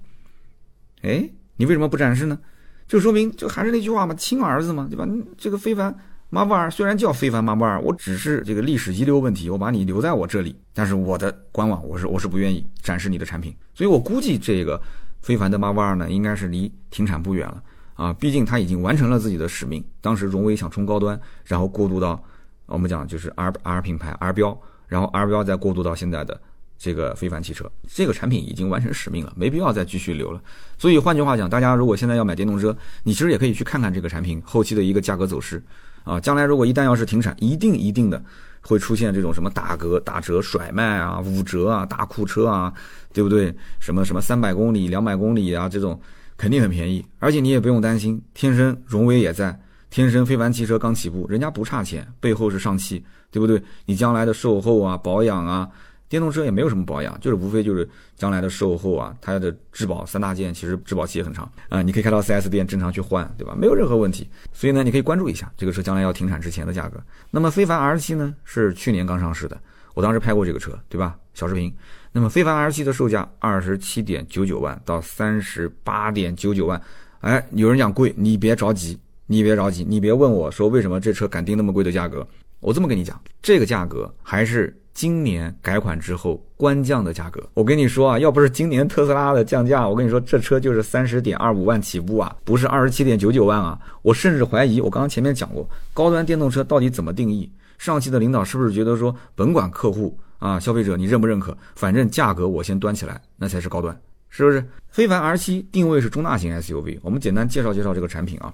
[1.02, 2.38] 哎，你为什么不展示呢？
[2.86, 5.06] 就说明就还是那句话嘛，亲儿子嘛，对吧？
[5.36, 5.96] 这个非凡。
[6.30, 14.78] 马布尔虽然叫非凡马布尔，我只是这个历史遗留问题，我把你留在我这里，但是我的官网我是我是不愿意展示你的产品，所以我估计这个
[15.22, 17.62] 非凡的马布尔呢，应该是离停产不远了
[17.94, 19.82] 啊，毕竟它已经完成了自己的使命。
[20.02, 22.22] 当时荣威想冲高端，然后过渡到
[22.66, 26.40] 我们讲就是 R R 品牌 R 标，然后 R 标再过渡到现在的
[26.78, 30.40] 这个非凡汽车，这个产品已经完成使命了，没必要再继续留了。
[30.78, 35.62] 所以换句话讲，大家如果现在要买电动车，你其实也可以去看看这个产品后期的一个价格走势
[36.04, 36.18] 啊。
[36.18, 38.22] 将来如果一旦要是停产，一定一定的
[38.60, 42.72] 会出现这种什么打折、打折甩卖啊、五折啊、大库车啊，
[43.12, 43.54] 对不对？
[43.80, 46.00] 什么什么三百公里、两百公里啊，这种
[46.36, 49.58] 肯定很便宜，而且你也不用担心，天生荣威也在。
[49.90, 53.62] 天生非凡汽车刚起步，人家不差钱，背后是上汽，对不对？
[53.84, 55.68] 你将来的售后啊、保养啊，
[56.08, 63.54] 电动车也没有什么保养，就是无非就是将来的售后啊，它的质保三大件，其实质保期也很长啊，你可以开到 4S 店正常去换，对吧？
[63.54, 64.28] 没有任何问题。
[64.52, 66.98] 所以呢，你可以关注一下这个车将来要停产之前的价格。
[67.30, 69.60] 那么非凡 R7 呢，是去年刚上市的，
[69.94, 71.16] 我当时拍过这个车，对吧？
[71.34, 71.72] 小视频。
[72.10, 76.80] 那么非凡 R7 的售价二十七点九九万到三十八点九九万，
[77.20, 78.98] 哎，有人讲贵，你别着急。
[79.30, 82.26] 你别着急，你别问我说为什么这车敢定那么贵的价格。
[82.60, 87.40] 我这么跟你讲，这个价格还是今年改款之后官降的价格。
[87.54, 93.78] 我跟你说啊，要不是今年特斯拉的降价，我跟你说这车就是三十点二五万起步啊，不是二十七点九九万啊。
[94.02, 97.50] 我甚至怀疑，我刚刚前面讲过，高端电动车到底怎么定义？
[97.78, 103.96] 上汽的领导是不是觉得说，甭管客户啊，消费者你认不认可，反正价格我先端起来，那才是高端，
[104.30, 104.64] 是不是？
[104.88, 108.52] 非凡 R 七定位是中大型 SUV，我们简单介绍介绍这个产品啊。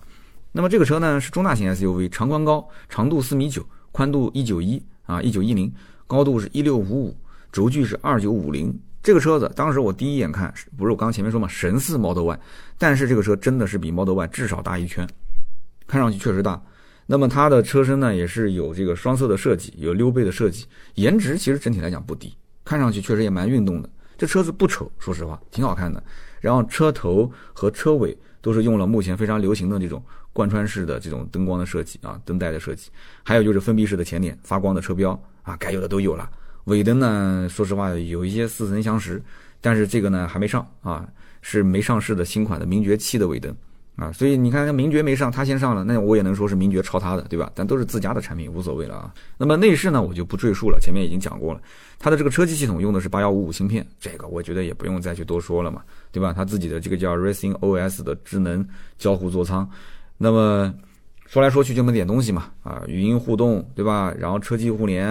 [0.53, 3.65] 那么这个车呢是中大型 SUV，长宽高，长度四米九，
[3.95, 5.73] 宽度一九一啊一九一零，
[6.09, 7.17] 高度是一六五五，
[7.53, 8.77] 轴距是二九五零。
[9.01, 12.41] 这个车子当时我第一眼看，不是我刚刚前面说嘛，神似 Model Y，
[12.77, 15.09] 但是这个车真的是比 Model Y 至少大一圈，
[15.87, 16.61] 看上去确实大。
[17.07, 23.89] 那么它的车身呢也是有这个双色的设计，有溜背的设计，颜值其实整体来讲不低，看上去确实也蛮运动的。
[24.19, 26.03] 这车子不丑，说实话挺好看的。
[26.41, 30.03] 然后车头和车尾都是用了目前非常流行的这种。
[30.35, 32.91] 贯穿式的这种灯光的设计啊，灯带的设计，
[33.23, 36.29] 还有就是封闭式的前脸，发光的车标啊，该有的都有了。
[36.65, 39.23] 尾灯呢，说实话有一些似曾相识，
[39.61, 41.09] 但是这个呢还没上啊，
[41.41, 43.55] 是没上市的新款的名爵七的尾灯
[43.97, 47.53] 啊，所以你看名爵没上，它先上了，那我也能说是名爵抄它的，对吧？
[47.55, 49.15] 但都是自家的产品，无所谓了啊。
[49.39, 51.61] 那么内饰呢，我就不赘述了，前面已经讲过了，
[51.99, 56.33] 它的这个车机系统用的是八幺五五芯片，这个我觉得也不用再去多说了嘛，对吧？
[56.33, 58.67] 它自己的这个叫 Racing OS 的智能
[58.99, 59.69] 交互座舱。
[60.17, 60.73] 那么
[61.27, 64.15] 说来说去就那么点东西嘛，啊，语音互动对吧？
[64.19, 65.09] 然后车机互联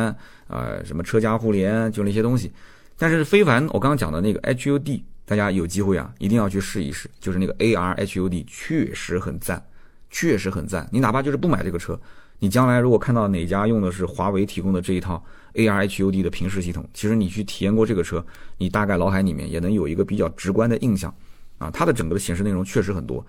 [0.48, 2.52] 啊，什么车家互联，就那些东西。
[2.98, 7.10] 但是非凡我刚刚讲的那个 HUD，大家有机会啊，一定要去试一试。
[7.20, 9.62] 就是那个 AR HUD 确实很赞，
[10.10, 10.88] 确实很赞。
[10.92, 12.00] 你哪怕就是不买这个车，
[12.39, 15.22] 你将来如果看到哪家用的是华为提供的这一套
[15.56, 18.24] AR HUD 的平视系统，其实你去体验过这个车，
[18.58, 21.13] 你大概脑海里面也能有一个比较直观的印象
[21.58, 21.70] 啊。
[21.72, 23.26] 它的整个的显示内容确实很多。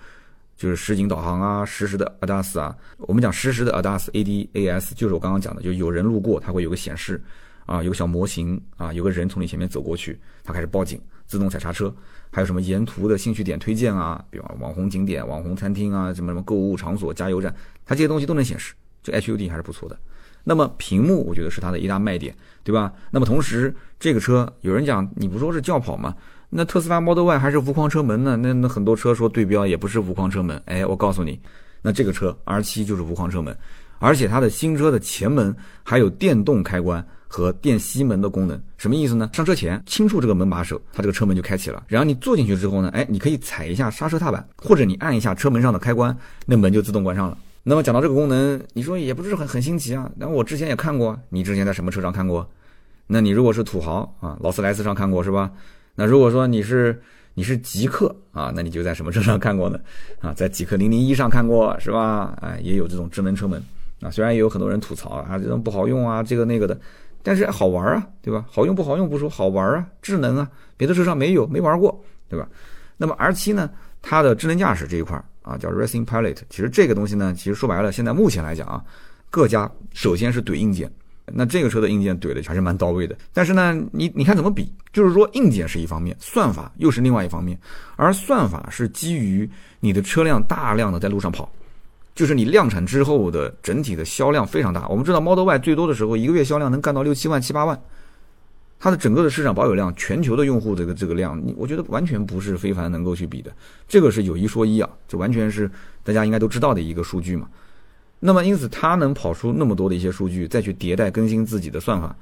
[0.57, 7.23] 就是实景导航啊，实时的 ADAS 啊，我们讲实时的 ADAS ADAS，就是我刚刚讲的，就有人路过，它会有个显示，
[7.67, 11.95] 啊，有个小模型啊，有个人从你前面走过去，它开始报警，自动踩刹车，
[12.31, 19.99] 还有什么沿途的兴趣点推荐啊，比方网红景点、网红餐厅啊，什么什么购物场所、加油站，它这些东西都能显示，这 HUD 还是不错的。
[20.47, 22.93] 那么屏幕，我觉得是它的一大卖点，对吧？
[23.11, 26.15] 那么同时，这个车有人讲，你不说是轿跑吗？
[26.57, 28.37] 那特斯拉 Model Y 还是无框车门呢？
[28.37, 30.63] 那那很多车说对标也不是无框车门。
[30.67, 31.37] 哎，我告诉你，
[31.83, 33.57] 那这个车 R7 就是无框车门，
[33.99, 38.63] 而且它的新车的前门还有电动开关和电吸门的功能。
[38.77, 39.31] 什么意思呢？
[39.33, 41.83] 上车前轻触这个门把手，它这个车门就开启了。
[41.89, 47.37] 然后你坐进去之后呢，哎，你可以踩一下刹车踏板，或者你按一下车门上的开关，那门就自动关上了。
[47.65, 50.09] 那么讲到这个功能，你说也不是很很新奇啊。
[50.15, 52.49] 那我之前也看过，你之前在什么车上看过？
[53.09, 55.51] 那你如果是土豪啊，劳斯莱斯上看过是吧？
[55.95, 57.01] 那如果说你是
[57.35, 59.79] 你是极客啊，那你就在什么车上看过呢？
[60.21, 62.37] 啊，在极客零零一上看过是吧？
[62.41, 63.63] 哎，也有这种智能车门
[64.01, 66.79] 啊，虽然也有很多人吐槽啊，这种不好用啊，这个那个的，
[67.23, 68.45] 但是好玩啊，对吧？
[68.51, 72.49] 好用不好用不说，好玩啊，智能啊，别的车上没有，没玩过，对吧？
[72.97, 73.71] 那么 R 七呢，
[74.03, 78.83] 它的智能驾驶这一块啊，叫 Racing Pilot，其实这个东西呢，其实说白了，现在目前来讲啊，
[79.31, 80.91] 各家首先是怼硬件。
[81.33, 84.71] 那这个车的硬件怼的还是蛮到位的，但是呢，你你看怎么比？
[84.93, 87.59] 就是说硬件是一方面，算法又是另外一方面，
[87.97, 89.49] 而算法是基于
[89.81, 91.51] 你的车辆大量的在路上跑，
[92.15, 94.87] 就是你量产之后的整体的销量非常大。
[94.89, 97.81] 我们知道 Model Y 最多的时候一个月销量能干到六七万七八万，
[98.79, 103.51] 它的整个的市场保有量，全球的用户这个这个量，你我觉得完全不是非凡能够去比的，
[103.89, 105.69] 这个是有一说一啊，这完全是
[106.05, 107.49] 大家应该都知道的一个数据嘛。
[108.27, 112.17] 那么，因此它能跑出那么多的一些数据，再去迭代更新自己的算法，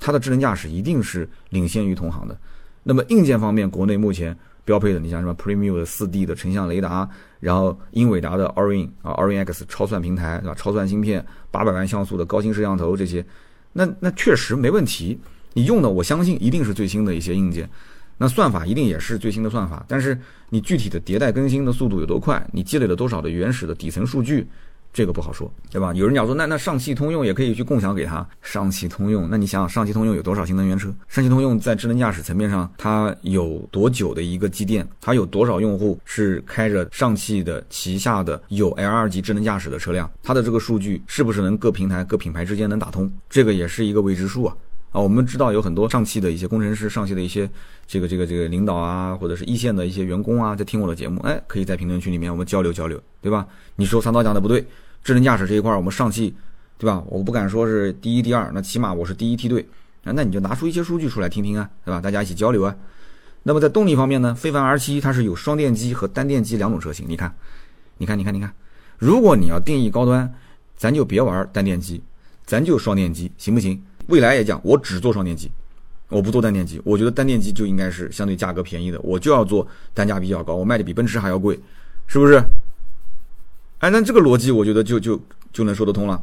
[0.00, 2.36] 它的智能驾驶一定是领先于同行的。
[2.82, 10.56] 那么硬件方面，国内目前标配的，你像什么 Premium 的四 D 的成像雷达，然后英伟达的 Orin 啊 Orin X 超算平台，对吧？
[10.56, 13.24] 超算芯片，八百万像素的高清摄像头这些，
[13.72, 15.16] 那那确实没问题。
[15.52, 17.70] 你用的我相信一定是最新的一些硬件，
[18.18, 24.44] 那算法一定也是最新的算法，但是你具体的迭代更新的速度有多快，你积累了多少的原始的底层数据？
[24.94, 25.92] 这个不好说，对吧？
[25.92, 28.24] 有人讲说，那那上汽通用也可以去共享给他。
[28.40, 30.94] 上汽通用，那你想想，上汽通用有多少新能源车？
[31.08, 34.86] 上汽通用在智能驾驶层面上，它有多久的一个积淀？
[35.00, 40.08] 它有多少用户是开着上汽的旗下的有 L2 级智能驾驶的车辆？
[40.22, 43.12] 它的这个数据是不是能各平台、各品牌之间能打通？
[43.28, 44.56] 这个也是一个未知数啊！
[44.92, 47.50] 啊，我们知道有很多上汽的一些工程师、上汽的一些
[47.84, 53.44] 这个这个这个领导啊，或者是一线的一些员工啊，在听我的节目，哎，可以在评论区里面我们交流交流，对吧？
[53.74, 54.64] 你说三刀讲的不对。
[55.04, 56.34] 智能驾驶这一块，我们上汽，
[56.78, 57.04] 对吧？
[57.08, 59.64] 我不敢说是第一、第二，那起码我是第一梯队
[60.02, 60.10] 啊。
[60.16, 62.00] 那你就拿出一些数据出来听听啊，对吧？
[62.00, 62.74] 大家一起交流啊。
[63.42, 67.04] 那么在动力方面呢，非凡 R7 它是有双电机和单电机两种车型。
[67.06, 67.32] 你看，
[67.98, 68.50] 你看，你看，你看，
[68.98, 70.32] 如果你要定义高端，
[70.74, 72.02] 咱就别玩单电机，
[72.46, 73.78] 咱就双电机，行不行？
[74.06, 75.50] 未来也讲，我只做双电机，
[76.08, 76.80] 我不做单电机。
[76.82, 81.60] 我觉得单电机就应该是相对价格便宜的，我就要做单价比较高，我卖的比奔驰还要贵，
[82.06, 82.42] 是不是？
[83.84, 85.20] 哎，那这个逻辑我觉得就就
[85.52, 86.18] 就能说得通了。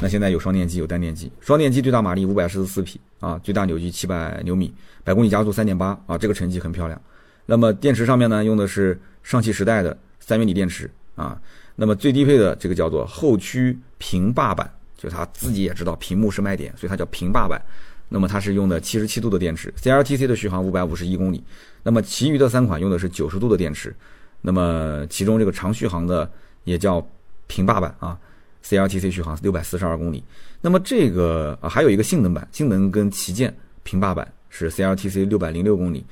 [0.00, 1.30] 那现在有双电机，有单电机。
[1.42, 4.72] 双电机最大马力五百四十四匹啊，最大扭矩七百牛米，
[5.04, 6.98] 百公里加速三点八啊，这个成绩很漂亮。
[7.44, 11.38] 那么电池上面呢，用的是上汽时代的三元锂电池啊。
[11.76, 17.60] 那么最低配的这个叫做后驱平坝版，就他自己也知道屏幕是卖点，所以它叫平坝版。
[18.08, 21.44] 那么它是用的七十七度的电池，CLTC 的续航五百五十一公里。
[21.82, 23.94] 那么其余的三款用的是九十度的电池。
[24.40, 26.30] 那么其中这个长续航的
[26.64, 27.04] 也叫
[27.46, 28.18] 平坝版啊
[28.64, 30.22] ，CLTC 续航六百四十二公里。
[30.60, 36.04] 那么这个啊还有一个性能版，性能跟旗舰平坝版是 CLTC 六百零六公里。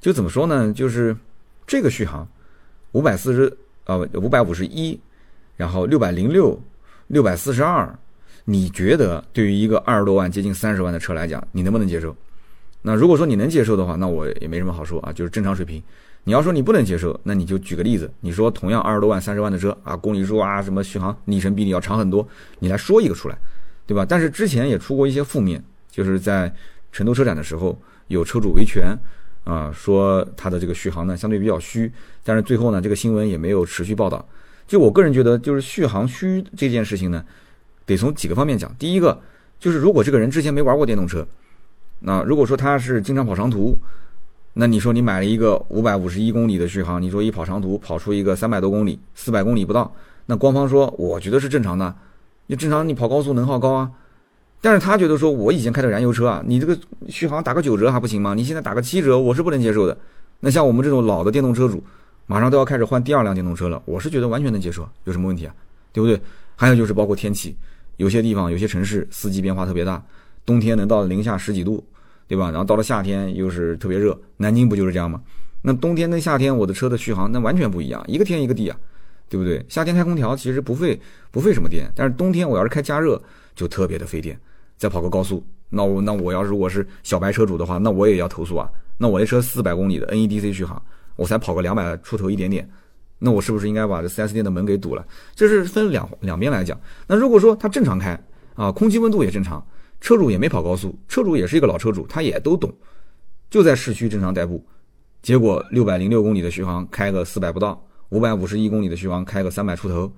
[0.00, 0.72] 就怎么说呢？
[0.72, 1.16] 就是
[1.66, 2.28] 这个续航
[2.92, 5.00] 五百四十啊五百五十一，
[5.56, 6.60] 然后六百零六
[7.06, 7.98] 六百四十二，
[8.44, 12.14] 你觉得对于一个二十多万接近三十万的车来讲，你能不能接受？
[12.82, 15.82] 那如果说你能接受的话，那我也没什么好说啊，就是正常水平。
[16.26, 22.26] 你要说你不能接受，那你就举个例子，你说同样二十多万、三十万的车啊，公里数啊，什么续航里程比你要长很多，
[22.60, 23.36] 你来说一个出来，
[23.86, 24.06] 对吧？
[24.08, 26.50] 但是之前也出过一些负面，就是在
[26.92, 28.96] 成都车展的时候，有车主维权
[29.44, 34.26] 啊，说它的这个续航呢相对比较虚，但是最后呢这个新闻也没有持续报道。
[34.66, 37.22] 就我个人觉得，就是续航虚这件事情呢，
[37.84, 38.74] 得从几个方面讲。
[38.78, 39.20] 第一个
[39.60, 41.26] 就是如果这个人之前没玩过电动车，
[42.00, 43.78] 那如果说他是经常跑长途。
[44.56, 49.92] 那你说你买了一个五百五十一公里的续航，你说一跑长途跑出一个三百多公里、四百公里不到，
[50.26, 51.92] 那官方说我觉得是正常的，
[52.46, 53.90] 你正常你跑高速能耗高啊，
[54.60, 58.32] 但是他觉得说我以前开的燃油车啊，你这个续航打个九折还不行吗？
[58.32, 59.98] 你现在打个七折，我是不能接受的。
[60.38, 61.82] 那像我们这种老的电动车主，
[62.26, 65.54] 马上都要开始换第二辆电动车了，我是觉得完全能接受，有什么问题啊？
[65.92, 66.20] 对不对？
[66.54, 67.56] 还有就是包括天气，
[67.96, 70.00] 有些地方有些城市四季变化特别大，
[70.46, 71.84] 冬天能到零下十几度。
[72.26, 72.50] 对吧？
[72.50, 75.20] 然后到了夏天又是特别热，南京不就是这样吗？
[75.62, 78.76] 那冬天跟夏天我的车的续航那完全不一样，一个天一个地啊，
[79.28, 79.64] 对不对？
[79.68, 83.20] 夏天开空调其实不费不费什么电，但是冬天我要是开加热
[83.54, 84.38] 就特别的费电。
[84.76, 88.68] 再跑个高速，那我那我要是我是小白车主的话，那我也要投诉啊。
[88.98, 90.82] 那我这车四百公里的 NEDC 续航，
[91.16, 92.68] 我才跑个两百出头一点点，
[93.20, 95.06] 那我是不是应该把这 4S 店的门给堵了？
[95.34, 96.78] 这是分两两边来讲。
[97.06, 98.20] 那如果说它正常开
[98.56, 99.64] 啊，空气温度也正常。
[100.04, 102.70] 车主也没跑高速，车主也是一个老车主，他也都懂，
[103.48, 104.62] 就在市区正常代步，
[105.22, 110.12] 结果六百零六公里的续航开个四百不到，五百五十一公里的续航开个三百出头，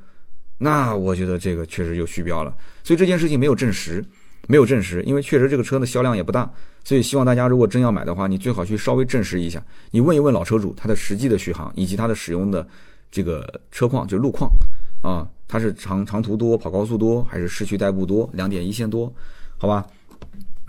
[0.58, 2.52] 那我觉得这个确实就虚标了。
[2.82, 4.04] 所以这件事情没有证实，
[4.48, 12.66] 没有证实，因为确实这个车的销量也不大，所以希望大家如果真要买的话，你最好去稍微证实一下，你问一问老车主他的实际的续航以及他的使用的
[13.08, 14.50] 这个车况，就路况
[15.00, 19.14] 啊，他是长长途多跑高速多还是市区代步多，两点一线多。
[19.58, 19.86] 好吧，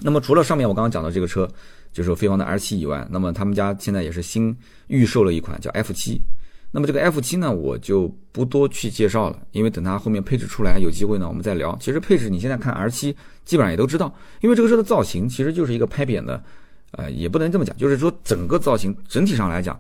[0.02, 1.48] 那么除了上面我刚刚讲的这个车，
[1.92, 4.56] 就是飞方的 R 七以外，那么他们家现在也是新
[4.88, 6.22] 预售了一款叫 F 七。
[6.72, 11.78] 那么这个 F 七呢，我就不多去介绍了，因为等它后面配置出来，有机会呢我们再聊。
[11.82, 16.42] 其实配置你现在看 R 七基本上也都知道，因为这个车的造型其实就是一个拍扁的，
[16.92, 19.80] 呃，也不能这么讲，就是说整个造型整体上来讲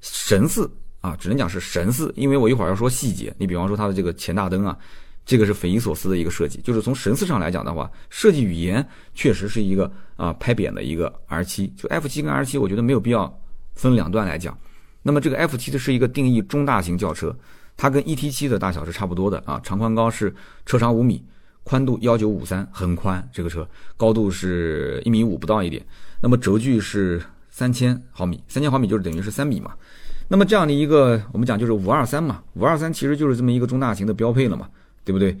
[0.00, 3.34] 神似啊，只能讲是神似，因为我一会儿要说细节。
[3.38, 4.78] 你比方说它的这个前大灯啊。
[5.26, 13.36] 这个是匪夷所思的一个设计，就是从神似上来讲的话，设计语言确实是一个啊拍扁的一个 R7，就 F7 跟 R7，我觉得没有必要
[13.74, 14.56] 分两段来讲。
[15.02, 17.36] 那么这个 F7 的是一个定义中大型轿车，
[17.76, 20.32] 它跟 ET7 的大小是差不多的啊，长宽高是
[20.64, 21.20] 车长五米，
[21.64, 25.84] 宽度幺九五三，很宽，这个车高度是一米五不到一点，
[26.20, 29.74] 那么轴距是三千毫米，三千毫米就是等于是三米嘛。
[30.28, 34.68] 那么这样的一个我们讲就是五二三嘛，五二三其实就是这么一个中大型的标配了嘛。
[35.06, 35.34] 对不对？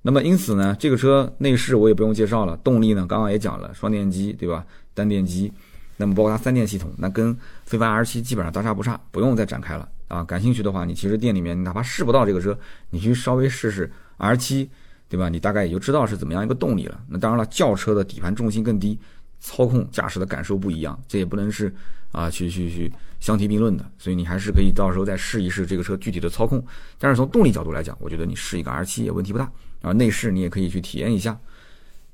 [0.00, 4.64] 那么因此呢，这个车内饰我也不用介绍了，动力呢刚刚也讲了，双电机对吧？
[4.94, 5.52] 单电机，
[5.96, 10.22] 那么包括它三电系统，那跟非凡 R 七基本上大差不差，不用再展开了啊。
[10.22, 12.56] 感兴趣的话，你其实店里面哪怕试不到这个车，
[12.90, 14.70] 你去稍微试试 R 七，
[15.08, 15.28] 对吧？
[15.28, 17.00] 你大概也就知道是怎么样一个动力了。
[17.08, 18.98] 那当然了，轿车的底盘重心更低，
[19.40, 21.74] 操控驾驶的感受不一样，这也不能是
[22.12, 23.90] 啊去去去相提并论的。
[23.98, 26.64] 所以你还是可以到时候再试一试这个车具体的操控。
[26.98, 29.50] 但是从动力角度来讲，我觉得你试一个 R 七也问题不大。
[29.82, 31.38] 啊，内饰你也可以去体验一下。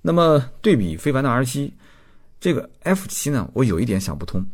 [0.02, 1.72] 那么对比非凡的 R 七，
[2.38, 4.44] 这个 F 七呢，我有一点想不通，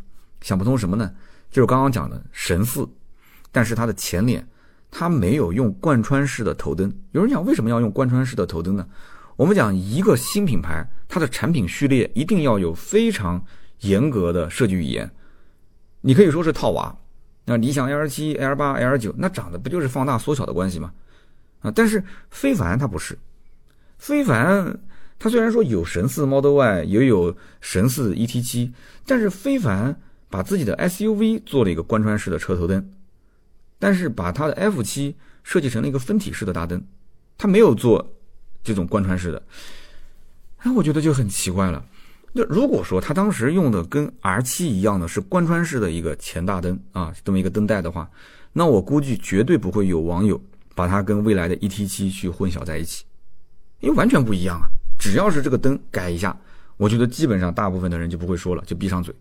[0.42, 1.12] 想不通什么呢？
[1.50, 2.88] 就是刚刚讲的神似，
[3.50, 4.46] 但是它的前脸
[4.92, 6.92] 它没有用贯穿式的头灯。
[7.10, 8.86] 有人讲为什么要用贯穿式的头灯呢？
[9.34, 13.44] 我们讲一个新品牌，它的产品序列一定要有非常
[13.80, 15.10] 严格的设计语言。
[16.02, 16.96] 你可以说是套娃，
[17.44, 20.92] 那理想 L 七、L 八、L 九，那长得不就是放大缩小的关系吗？
[21.60, 23.18] 啊，但是非凡它不是，
[23.98, 24.80] 非凡
[25.18, 28.72] 它虽然说有神似 Model Y，也有神似 ET7，
[29.04, 32.90] 但是非凡把自己的 SUV 做了一个贯穿式的车头灯，
[33.78, 36.82] 但是把它的 F7 设计成了一个分体式的大灯，
[37.36, 38.14] 它没有做
[38.64, 39.42] 这种贯穿式的，
[40.58, 41.84] 哎，我觉得就很奇怪了。
[42.32, 48.08] 那如果说他当时用的跟 R7 一样的是贯穿式的一个前大灯啊，这么一个灯带的话，
[48.52, 50.40] 那我估计绝对不会有网友。
[50.72, 53.04] 把它跟未来的 ET7 去混淆在一起，
[53.80, 54.64] 因为完全不一样啊！
[54.98, 56.34] 只要是这个灯改一下，
[56.78, 59.14] 我觉得基本上大部分的人就不会说了，就闭上嘴。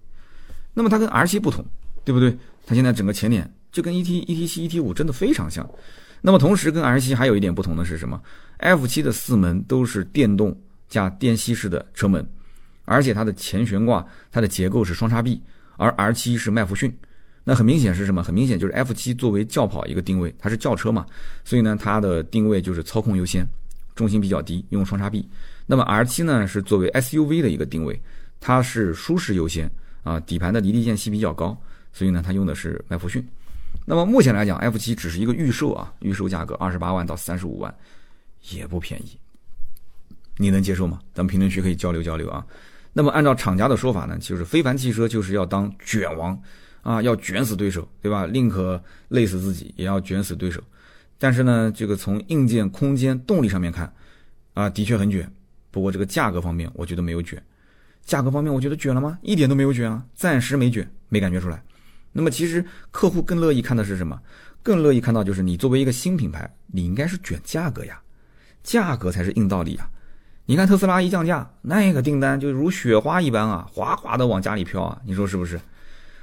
[0.73, 1.65] 那么它跟 R7 不同，
[2.05, 2.37] 对不对？
[2.65, 5.67] 它现在整个前脸就跟 ET、ET7、ET5 真的非常像。
[6.21, 8.21] 那么同时跟 R7 还有一点不同的是什么
[8.59, 10.55] ？F7 的四门都是电动
[10.87, 12.25] 加电吸式的车门，
[12.89, 15.39] 而且它的前悬挂它的结构是双叉臂，
[15.77, 16.91] 而 R 七是麦弗逊。
[17.43, 18.23] 那很明显是什么？
[18.23, 21.05] 很明显就是 F 七作为轿跑一个定位，它是轿车嘛，
[21.45, 23.45] 所以呢，它的定位就是操控优先，
[23.95, 25.27] 重心比较低，用双叉臂。
[25.67, 27.99] 那么 R 七呢是作为 SUV 的一个定位，
[28.39, 29.69] 它是舒适优先
[30.03, 31.55] 啊，底盘的离地间隙比较高，
[31.93, 33.23] 所以呢，它用的是麦弗逊。
[33.85, 37.73] 那么目前来讲，F 七只是一个预售啊，预售价格二十八万到三十五万，
[38.51, 39.17] 也不便宜，
[40.37, 40.99] 你能接受吗？
[41.13, 42.45] 咱们评论区可以交流交流啊。
[42.93, 46.39] 那么按照厂家的说法呢，就是非凡汽车就是要当卷王。
[46.81, 48.25] 啊，要卷死对手，对吧？
[48.25, 50.63] 宁可累死自己，也要卷死对手。
[51.17, 53.93] 但是呢，这个从硬件、空间、动力上面看，
[54.53, 55.29] 啊，的确很卷。
[55.71, 57.43] 不过这个价格方面，我觉得没有卷。
[58.05, 59.19] 价格方面，我觉得卷了吗？
[59.21, 61.61] 一点都没有卷啊，暂时没卷，没感觉出来。
[62.13, 64.17] 那么其实客户更乐意看的是什么？
[64.63, 68.01] 更乐意看到就是你作为一个新品牌，你应该是卷价格呀，
[68.63, 69.91] 价格才是硬道理啊。
[70.49, 75.59] 你看特斯拉一降价，那个订单就如雪花一般啊，哗哗的往家里飘啊，你说是不是？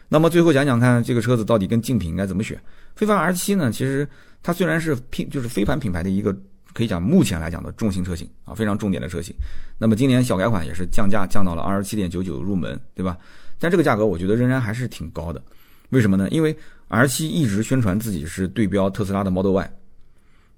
[0.09, 2.61] 那么最后讲讲看，这个车子到底跟竞品应该怎么选？
[2.97, 3.71] 非凡 R 七呢？
[3.71, 4.05] 其实
[4.43, 6.37] 它虽然是品，就是飞盘品牌的一个
[6.73, 9.33] 可以讲目前来讲的重型车型啊，非常重点的车型。
[9.79, 13.17] 那么今年小改款也是降价降到了二十七点九九入门，对吧？
[13.61, 15.41] 但这个价格我觉得仍然还是挺高的。
[15.91, 16.29] 为什么呢？
[16.31, 16.59] 因为
[16.89, 19.71] R 七一直宣传自己是对标特斯拉的 Model Y，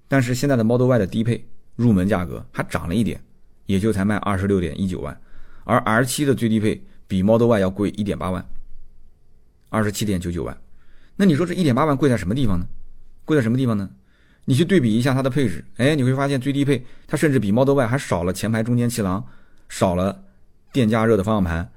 [0.08, 3.20] 但是现在的 Model Y 的低配入门价格还涨了一点，
[3.68, 5.20] 也就才卖二十六点一九万，
[5.64, 8.42] 而 R 七的最低配比 Model Y 要贵一点八万。
[9.68, 10.56] 二十七点九九万，
[11.14, 12.66] 那你说这一点八万贵在什么地方呢？
[13.26, 13.90] 贵在什么地方呢？
[14.46, 19.22] 你去对比一下它的配置，哎，你会发现最低配它甚至比 Model Y 还少了前排中间气囊，
[19.68, 20.24] 少了
[20.72, 21.70] 电加热的方向盘，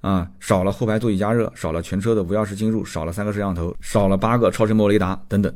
[0.00, 5.54] 啊，少了后排座椅加热，少了全车的无钥匙进入，少了三个摄像头，少了八个超声波雷达等等。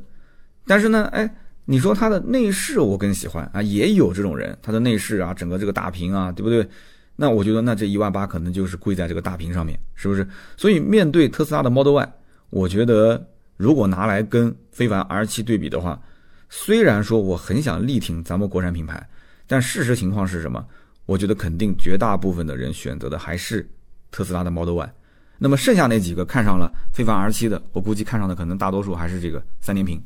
[0.65, 1.29] 但是呢，哎，
[1.71, 6.69] 你说它的内饰我更喜欢啊，也有这种人，它的内饰啊，整个这个大屏啊，对不对？
[7.15, 10.27] 那我觉得，那这一万八可能就是贵在这个大屏上面，是不是？
[10.57, 12.13] 所以面对特斯拉的 Model Y，
[12.51, 13.25] 我觉得
[13.57, 16.03] 如果拿来跟非凡 R7 对比的话，
[16.49, 19.09] 虽然说我很想力挺咱们国产品牌，
[19.47, 20.67] 但事实情况是什么？
[21.07, 23.65] 我觉得肯定绝大部分的人选择的还是
[24.11, 24.93] 特斯拉的 Model Y。
[25.39, 30.03] 那么剩下那几个看上了非凡 R7 的，我估计看上的可能大多数还是这个三连屏，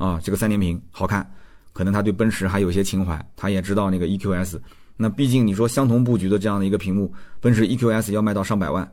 [0.00, 1.30] 啊，这个三连屏好看，
[1.74, 4.58] 可能他对奔驰还有些情怀，他也知道那个 EQS。
[4.96, 8.90] 那毕竟你说相同布局的这样的一个屏幕，奔驰 EQS 要卖到上百万，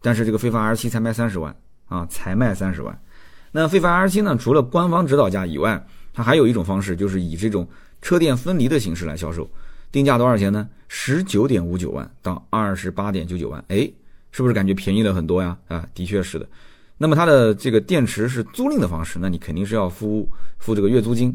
[0.00, 1.52] 但是这个非凡 R7 才卖三十万
[1.86, 2.96] 啊，才卖三十万。
[3.50, 7.68] 那非凡 R7 呢，除了官方指导价以外，它还有一种方式，就是以这种
[8.00, 9.50] 车电分离的形式来销售，
[9.90, 10.68] 定价多少钱呢？
[10.86, 13.90] 十九点五九万到二十八点九九万，哎，
[14.30, 15.56] 是不是感觉便宜了很多呀？
[15.66, 16.46] 啊，的确是的。
[16.98, 20.28] 那么它的这个电池是租赁的方式，那你肯定是要付
[20.58, 21.34] 付这个月租金。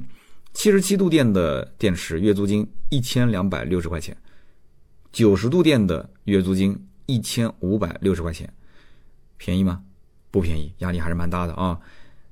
[0.54, 4.16] 七十七度电的电池月租金一千两百六十块钱，
[5.12, 8.48] 九十度电的月租金一千五百六十块钱，
[9.38, 9.82] 便宜吗？
[10.30, 11.80] 不便宜，压力还是蛮大的啊。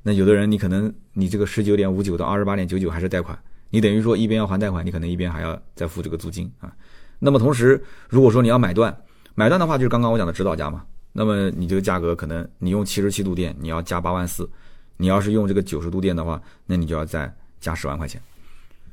[0.03, 3.37] 那有的人你可能你这个十九点五九到二十八点九九还是贷款，
[3.69, 6.71] 你等于说一边要还贷款，你可能一边还要再付这个租金啊。
[7.17, 8.95] 那么同时，如果说你要买断，
[9.33, 10.85] 买断的话就是刚刚我讲的指导价嘛。
[11.13, 14.45] 那么你这个价格可能你用七十七度电，你要加八万四；
[14.97, 18.21] 你要是用这个九十度电的话，那你就要再加十万块钱。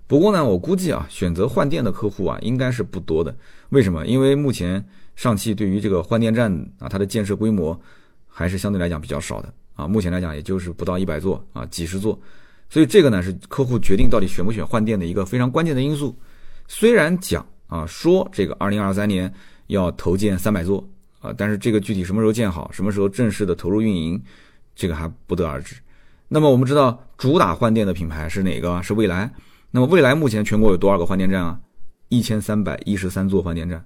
[0.06, 3.36] 不过呢，我估计啊，选择换电的客户啊，应该是不多的。
[3.68, 4.06] 为什么？
[4.06, 4.82] 因为目前
[5.16, 7.78] 上汽对于这个换电站啊，它的建设规模
[8.26, 9.86] 还是相对来讲比较少的啊。
[9.86, 12.18] 目前来讲，也就是不到一百座啊，几十座。
[12.70, 16.16] 所以这个呢，是客户决定到底选不选换电的一个非常关键的因素。
[16.66, 19.32] 虽然讲啊，说这个二零二三年
[19.66, 20.82] 要投建三百座
[21.36, 24.20] 但是这个具体什么时候建好，什么时候正式的投入运营，
[24.74, 25.74] 这个还不得而知。
[26.28, 28.82] 那么我们知道，主打换电的品牌是哪个？
[28.82, 29.30] 是蔚来。
[29.70, 31.58] 那么未来目前全国有多少个换电站啊？
[32.08, 33.84] 一千三百一十三座换电站，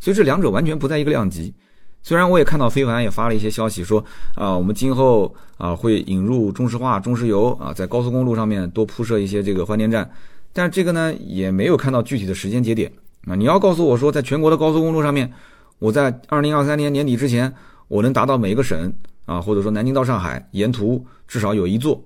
[0.00, 1.54] 所以这两者完全不在一个量级。
[2.02, 10.10] 虽然我也看到非凡也发了一些消息说啊，我们今后啊会引入中石化、中石油啊，在高速公路上面多铺设一些这个换电站，
[10.52, 12.90] 但这个呢也没有看到具体的时间节点
[13.26, 13.36] 啊。
[13.36, 15.30] 你要告诉我说，在全国的高速公路上面，
[15.80, 17.52] 我在二零二三年年底之前，
[17.88, 18.92] 我能达到每一个省
[19.24, 22.00] 啊，或者说南京到上海沿途至少有一座。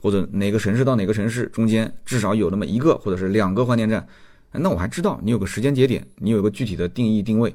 [0.00, 4.06] 或者哪个城市到哪个城市中间至少有那么一个或者是两个换电站，
[4.52, 7.52] 那我还知道你有个时间节点，你有个具体的定义定位。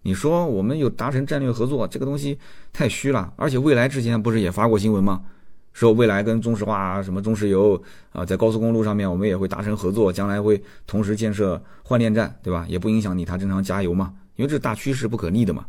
[0.00, 2.38] 你说我们有达成战略合作，这个东西
[2.72, 3.30] 太虚了。
[3.36, 5.20] 而且未来之前不是也发过新闻吗？
[5.74, 7.78] 说未来跟中石化、什么中石油
[8.12, 12.64] 啊，在高速公路上面我们也会达成合作，将来会同时建设换电站，对吧？
[12.70, 15.64] 也不影响你它正常加油嘛，因为这是大趋势不可逆的嘛。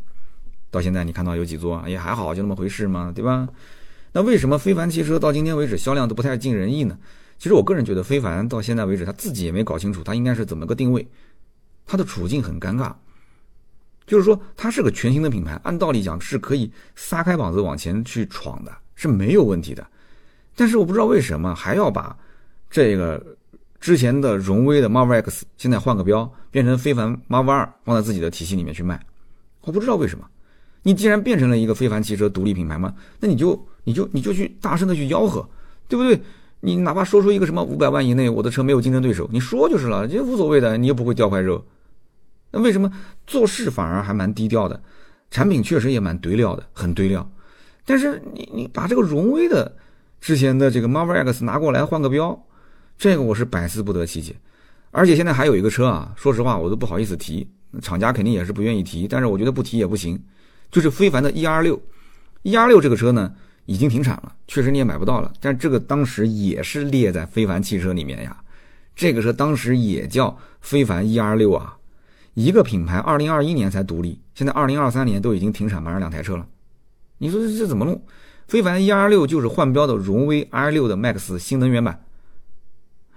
[0.70, 3.48] 到现在你看到有几座也还好，就那么回事嘛，对吧？
[4.12, 6.98] 那为什么非凡汽车到今天为止销量都不太尽人意呢？
[7.36, 11.06] 其实我个人觉得，非凡到现在为止他自己也没搞清楚，他应该是怎么个定位。
[11.86, 12.94] 他的处境很尴尬，
[14.06, 19.86] 就是说它是个全新的品牌，按道理讲是可以撒开膀子往前去闯的，是没有问题的。
[20.56, 22.16] 但是我不知道为什么还要把
[22.70, 23.20] 这个
[23.84, 28.98] 之前的荣威的 Marvel X 现在换个标，变成非凡 Marvel 二放在自己的体系里面去卖。
[29.60, 30.24] 我不知道为什么。
[30.84, 35.46] 你既然变成了一个非凡汽车独立品牌嘛，那你就你就你就去大声的去吆喝，
[35.86, 36.18] 对不对？
[36.60, 41.62] 你哪怕说出一个什么五百万以内我的车没有竞争对手，你说就是了，这无所谓的，你又不会掉块肉。
[42.52, 42.90] 那为什么
[43.26, 44.82] 做事反而还蛮低调的？
[45.30, 47.30] 产品确实也蛮堆料的，很堆料。
[47.84, 49.76] 但是你你把这个荣威的
[50.22, 52.42] 之前的这个 Marvel X 拿过来换个标，
[52.96, 54.34] 这个我是百思不得其解。
[54.90, 57.48] 而且现在还有一个车啊，说实话我都不好意思提，
[57.82, 60.22] 厂家肯定也是不愿意提，但是我觉得不提也不行。
[60.70, 61.80] 就是非凡的 E R 六
[62.42, 63.32] ，E R 六这个车呢
[63.66, 65.32] 已经停产了，确实你也买不到了。
[65.40, 68.36] 但这个当时也是列在非凡汽车里面呀，
[68.94, 71.76] 这个车当时也叫非凡 E R 六啊。
[72.34, 76.44] 一个品牌二零二一年才独立，现在二零二三年都已经停产，马上两台车了。
[77.18, 78.02] 你说这这怎么弄？
[78.48, 82.04] 非凡 E R 六就是换标的荣威 R 六的 Max 新能源版，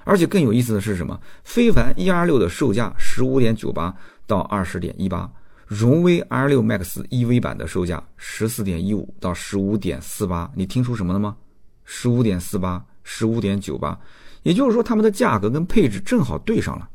[0.07, 1.19] 而且更有意思的是什么？
[1.43, 3.93] 非凡 E R 六的售价十五点九八
[4.25, 5.29] 到二十点一八。
[5.65, 11.35] 荣威 R6 Max EV 版的售价十四点一五到十五点四八，你听出什么了吗？
[11.83, 13.99] 十五点四八，十五点九八，
[14.43, 16.87] 也就是说，它们的价格跟配置正好对上了，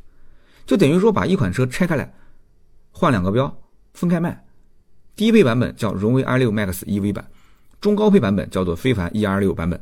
[0.64, 2.14] 就等于说把一款车拆开来，
[2.90, 3.54] 换两个标，
[3.92, 4.42] 分开卖。
[5.14, 7.28] 低配版本叫荣威 R6 Max EV 版，
[7.78, 9.78] 中高配版本叫做非凡 ER6 版本。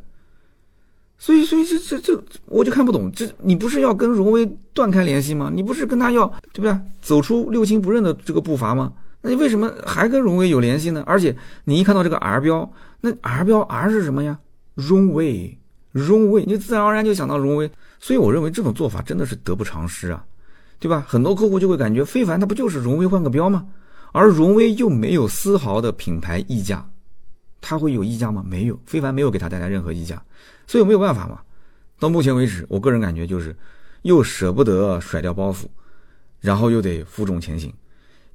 [1.23, 5.51] 所以，所以这这这，我就看不懂，这你不是要跟荣威断开联系吗？
[5.55, 6.75] 你不是跟他要对不对？
[7.03, 8.91] 走出六亲不认的这个步伐吗？
[9.21, 11.05] 那你为什么还跟荣威有联系呢？
[11.07, 14.39] 而且你一看到这个 R 标，那 R 标 R 是什么呀？
[14.75, 15.59] 荣威，
[15.93, 17.71] 荣威，你自然而然就想到荣威。
[17.99, 20.25] 所以我认为这种做法真的是得不偿失啊，
[20.79, 21.05] 对吧？
[21.07, 23.66] 很多客户就会感觉非凡它不就是荣威换个标吗？
[24.12, 26.83] 而荣威又没有丝毫的品牌溢价，
[27.61, 28.43] 它会有溢价吗？
[28.47, 30.23] 没有，非凡没有给他带来任何溢价。
[30.67, 31.41] 所以没有办法嘛，
[31.99, 33.55] 到目前为止，我个人感觉就是
[34.03, 35.65] 又舍不得甩掉包袱，
[36.41, 37.73] 然后又得负重前行。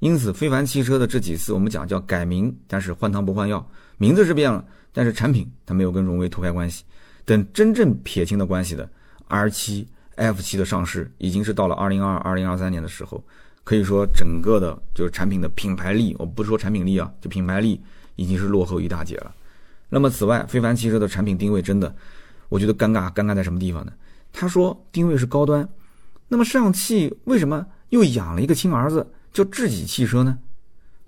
[0.00, 3.66] 因此，非凡汽车的这几次我们讲叫改名，但是换汤不换药，
[3.96, 4.62] 名字是变了，
[4.92, 6.84] 但是产品它没有跟荣威脱开关系。
[7.24, 8.88] 等真正撇清的关系的
[9.26, 13.24] R 七、F 七的上市，已经是到了二零二二零二三年的时候，
[13.64, 17.80] 可以说整个的就是产品的品牌力，我不是说产品力啊，就品牌力
[18.16, 19.32] 已经是落后一大截了。
[19.88, 21.94] 那么此外，非凡汽车的产品定位真的。
[22.48, 23.92] 我觉得尴尬，尴尬在什么地方呢？
[24.32, 25.68] 他说定位是高端，
[26.28, 30.38] 那么上汽为什么又养了一个亲儿子叫智己汽车呢？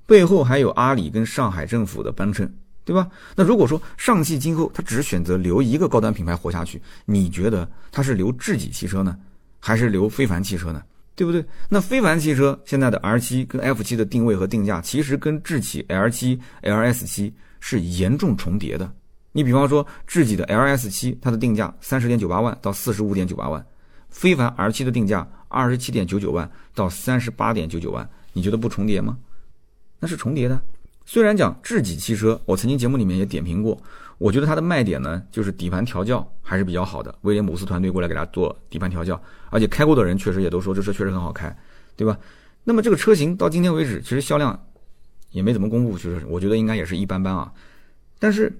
[0.07, 2.53] 背后还有阿里跟上海政府的帮衬，
[2.85, 3.09] 对吧？
[3.37, 9.17] 那如果说上汽今后他只选择留一个高端品牌活下去，你觉得他是留智己汽车呢，
[9.61, 10.83] 还是留非凡汽车呢？
[11.19, 11.45] 对不对？
[11.69, 18.89] 那非凡汽车现在的 R 七跟 F 七的定位和定价，其实跟智己 L 七、LS 七是严重重叠的。
[19.33, 23.67] 你比方说，智己的 L S 七，它的定价三十点九八万到四十五点九八万，
[24.09, 29.19] 非凡 R7 的定价二十七点九九万到三十八点九九万，你觉得不重叠吗？
[29.99, 30.61] 那是重叠的。
[31.05, 33.77] 虽然讲智己汽车，我曾经节目里面也点评过，
[34.19, 37.15] 我觉得它的卖点呢，就是底盘调教还是比较好的。
[37.23, 41.57] 威廉姆斯团队过来给它做底盘调教，而且开过的人确实也都说这车确实很好开，
[41.97, 42.19] 对吧？
[42.65, 44.59] 那么这个车型到今天为止，其实销量
[45.31, 47.53] 也没怎么公布，其实我觉得应该也是一般般啊。
[48.19, 48.53] 但是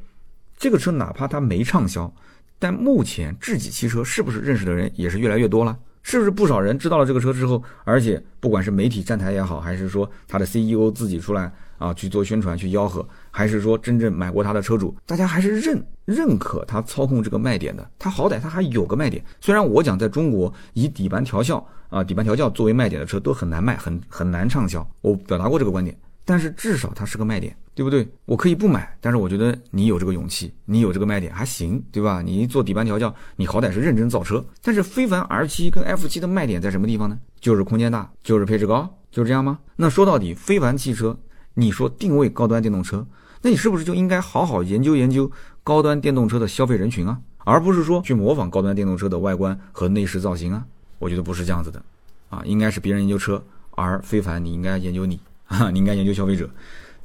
[0.57, 2.13] 这个车哪怕它没畅销，
[2.59, 5.77] 但目前智己汽车是不是认识的人也是越来越多了？
[6.01, 13.07] 是不是不少人知道了这个车之后，而且不管是媒体站台也好，还是说它的 CEO 自己出来啊去做宣传去吆喝，
[13.39, 17.89] 还是说真正买过它的车主，大家还是认认可它操控这个卖点的。
[17.97, 19.25] 它好歹它还有个卖点。
[19.41, 24.85] 虽然我讲在中国以底盘调校啊底盘调教作为卖点的车都很难卖，很很难畅销。
[25.03, 25.97] 我表达过这个观点。
[26.25, 28.07] 但是至少它是个卖点，对不对？
[28.25, 32.21] 我可以不买，但是我觉得你有这个勇气，你有这个卖点还行，对吧？
[32.21, 34.45] 你做底盘调教，你好歹是认真造车。
[34.61, 37.17] 但是非凡 R7 跟 F7 的卖点在什么地方呢？
[37.41, 39.61] 就是空间大，就是配置高，就是这样吗？
[39.77, 41.17] 那说到底，非凡汽车，
[41.55, 43.07] 你说定位高端电动车，
[43.43, 45.31] 那你是不是就应该好好研究研究
[45.63, 50.65] 高端电动车的消费人群啊，而不是说去模仿高端电动车的外观和内饰造型啊？
[50.99, 51.83] 我觉得不是这样子的，
[52.29, 55.19] 啊，应该是别人研究车，而非凡你应该研究你。
[55.49, 56.47] 啊，你应该研究消费者。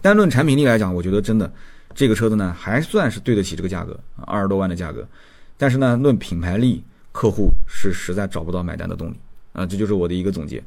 [0.02, 1.50] 单论产品力来讲，我觉得真的
[1.96, 5.08] 这个车子呢还算是对得起这个价格，二十多万的价格。
[5.58, 9.16] 但是呢，论品牌力，客户是实在找不到买单的动力
[9.54, 9.66] 啊。
[9.66, 10.62] 这就是我的一个总结。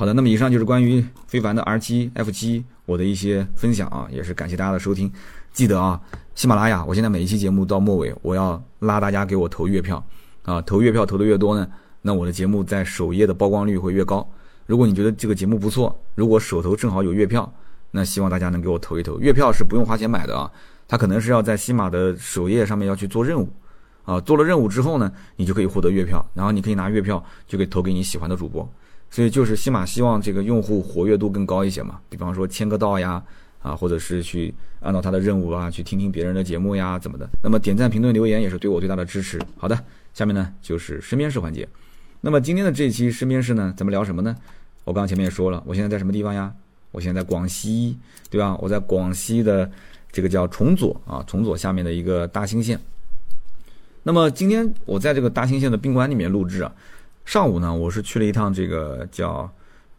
[0.00, 5.12] 好的，那么以上就是关于非凡的 R7、F7 我的一些分享啊，也是感谢大家的收听。
[5.52, 6.00] 记得啊，
[6.34, 10.02] 喜马拉雅，我现在每一期节目到末尾，我要拉大家给我投月票
[10.44, 11.68] 啊，投月票投的越多呢，
[12.00, 14.26] 那我的节目在首页的曝光率会越高。
[14.64, 17.52] 如果你觉得这个节目不错，如果手头正好有月票，
[17.90, 19.20] 那希望大家能给我投一投。
[19.20, 20.50] 月票是不用花钱买的啊，
[20.88, 23.46] 它可能是要在西马的首页上面要去做任务，
[24.06, 28.66] 啊，做了任务之后呢，你就可以获得月票，然后你可以拿月票就可以投给你喜欢的主播。
[29.10, 33.20] 所以就是西马希望这个用户活跃度更高一些嘛，比方说签个到呀，
[33.60, 37.28] 啊，或者是去按照他的任务啊去听听别人的节目呀怎么的。
[37.42, 39.40] 那么点赞、评论、留言也是对我最大的支持。
[39.56, 39.76] 好的，
[40.14, 41.68] 下面呢就是身边事环节。
[42.20, 44.36] 那么今天的这一期身边事呢，咱们聊什么呢？
[44.84, 46.52] 我刚刚前面也说了，我现在在什么地方呀？
[46.92, 47.98] 我现在在广西，
[48.30, 48.56] 对吧？
[48.60, 49.68] 我在广西的
[50.12, 52.78] 这个叫崇左啊，崇左下面的一个大兴县。
[54.04, 56.72] 那么今天我在这个大兴县的宾馆里面录制啊。
[57.30, 59.48] 上午呢，我是去了一趟这个叫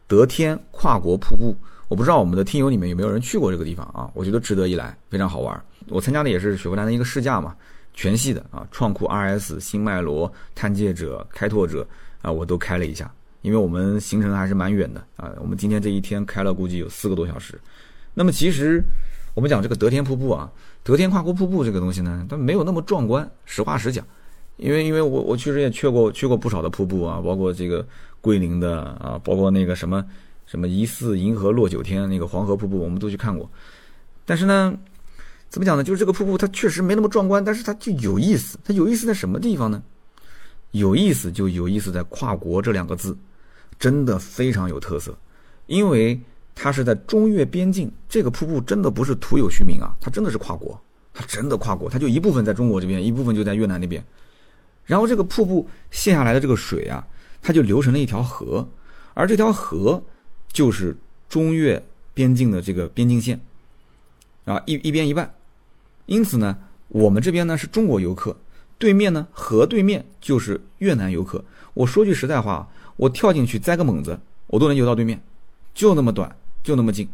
[0.06, 1.56] 德天跨国瀑布。
[1.88, 4.12] 我不知道我们的听友里面有没有人去过这个地方啊？
[4.14, 5.64] 我觉得值得一来，非常好玩。
[5.88, 7.56] 我参加的也是雪佛兰的一个试驾嘛，
[7.94, 11.88] 全系的啊，创酷 RS、新迈罗、探界者、开拓者
[12.22, 13.10] 啊，我都开了一下。
[13.44, 17.58] 因为我们行程还是蛮远的啊，我们今天这一天开了估计有四个多小时。
[18.14, 18.84] 那么其实
[19.34, 20.52] 我们讲这个德天瀑布啊，
[20.84, 23.26] 德天跨国瀑布这个东西呢，它没有那么壮观。
[23.46, 24.06] 实话实讲，
[24.62, 27.86] 因为因为我我确实也去过去过不少的瀑布啊，包括这个
[28.22, 30.05] 桂林的啊，包括那个什么
[30.45, 33.49] 什么疑似银河落九天那个黄河瀑布，我们都去看过。
[34.24, 34.74] 但是呢，
[35.49, 35.84] 怎么讲呢？
[35.84, 38.59] 就是这个瀑布它确实没那么壮观，但是它就有意思。
[38.64, 39.82] 它有意思在什么地方呢？
[40.72, 43.18] 有意思就有意思在跨国这两个字。
[43.80, 45.18] 真的非常有特色，
[45.66, 46.20] 因为
[46.53, 47.91] 它是在中越边境。
[48.07, 50.80] 这个瀑布真的不是徒有虚名啊，它真的是跨国，
[51.16, 54.03] 它真的跨国，它就一部分在中国这边，一部分就在越南那边。
[54.92, 57.08] 然后这个瀑布泄下来的这个水啊，
[57.42, 58.68] 它就流成了一条河，
[59.14, 60.04] 而这条河
[60.52, 60.98] 就是
[61.30, 61.82] 中越
[62.14, 63.39] 边境的这个边境线
[64.44, 65.34] 啊，一一边一半。
[66.08, 66.58] 因此呢，
[66.89, 68.36] 我们这边呢是中国游客，
[68.78, 71.42] 对面呢河对面就是越南游客。
[71.74, 72.68] 我说句实在话。
[72.98, 75.20] 我跳进去栽个猛子，我都能游到对面，
[75.74, 77.10] 就那么短，就那么近。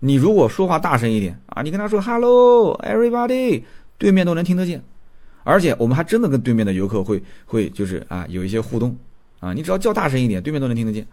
[0.00, 3.62] 你如果说话大声一点啊，你跟他说 “Hello, everybody”，
[3.96, 4.84] 对面都能听得见。
[5.44, 8.96] 而且我们还真的跟对面的游客会会就是啊有一些互动
[9.38, 11.06] 啊，你只要叫大声一点，对面都能听得见。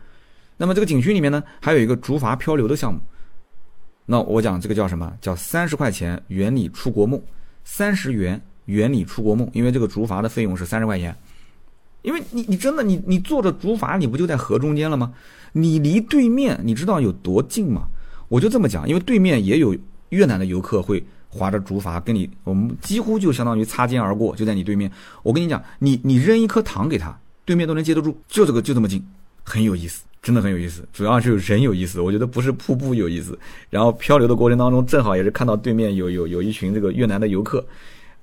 [0.58, 3.00] 那么这个景区里面呢，还有一个竹筏漂流的项目。
[4.06, 5.14] 那我讲这个叫什么？
[5.22, 7.22] 叫三十块钱圆你出国梦，
[7.64, 11.16] 三十元圆你出国梦，因为这个竹筏的费用是三十块钱。
[12.04, 15.14] 因为你，你真的，你你坐着竹筏，你不就在河中间了吗？
[15.52, 17.84] 你离对面，你知道有多近吗？
[18.30, 19.76] 我就这么讲，因为对面也有
[20.10, 24.92] 越南的游客会划着竹筏跟你，我们几乎就相当于擦肩而过，就在你对面。
[25.24, 29.06] 我跟你讲，你你扔一颗糖给他，对面都能接得住，就这个就这么近，
[29.44, 30.88] 很有意思，真的很有意思。
[30.94, 33.38] 主要是人有意思，我觉得不是瀑布有意思。
[33.70, 37.66] 然后漂流的过程当中，正好也是看到对面有有有一群这个越南的游客，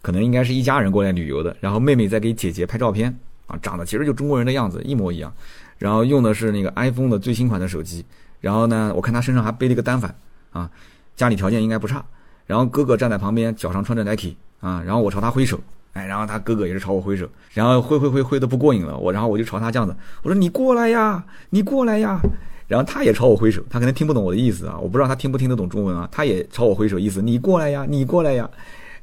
[0.03, 3.17] 可能应该是一家人过来旅游的，然后妹妹在给姐姐拍照片。
[3.47, 5.31] 啊，长得其实就中国人的样子，一模一样。
[5.77, 8.03] 然后用的是那个 iPhone 的最新款的手机。
[8.41, 10.17] 然后呢，我看他身上还背了一个单反，
[10.51, 10.71] 啊，
[11.15, 12.03] 家里条件应该不差。
[12.47, 15.59] 然后哥哥站在旁边，脚上穿着 Nike，啊，然后我朝他挥手，
[15.93, 22.21] 哎，然后他哥哥也是朝我挥手，然后挥挥挥挥的不过瘾了，我然后我就朝他这样子，我说你过来呀，你过来呀，
[22.69, 28.49] 然后他也朝我挥手，他可能听不懂我的意思啊，我不知道他听不听得懂中文啊，他也朝我挥手，意思你过来呀，你过来呀，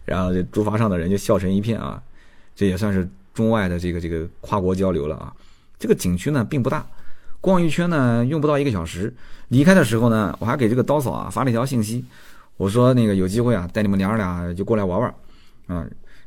[0.06, 2.02] 然后这竹筏上的人就笑成一片啊，
[2.56, 5.34] 这也算是中外的这个这个跨国交流了啊。
[5.80, 6.86] 这个景区呢并不大，
[7.40, 9.12] 逛一圈呢用不到一个小时。
[9.48, 12.06] 离开的时候呢，我还给这个刀嫂啊发了一条信息，
[12.62, 15.10] 我说那个有机会啊带你们娘儿俩就过来玩玩，
[15.66, 15.84] 啊。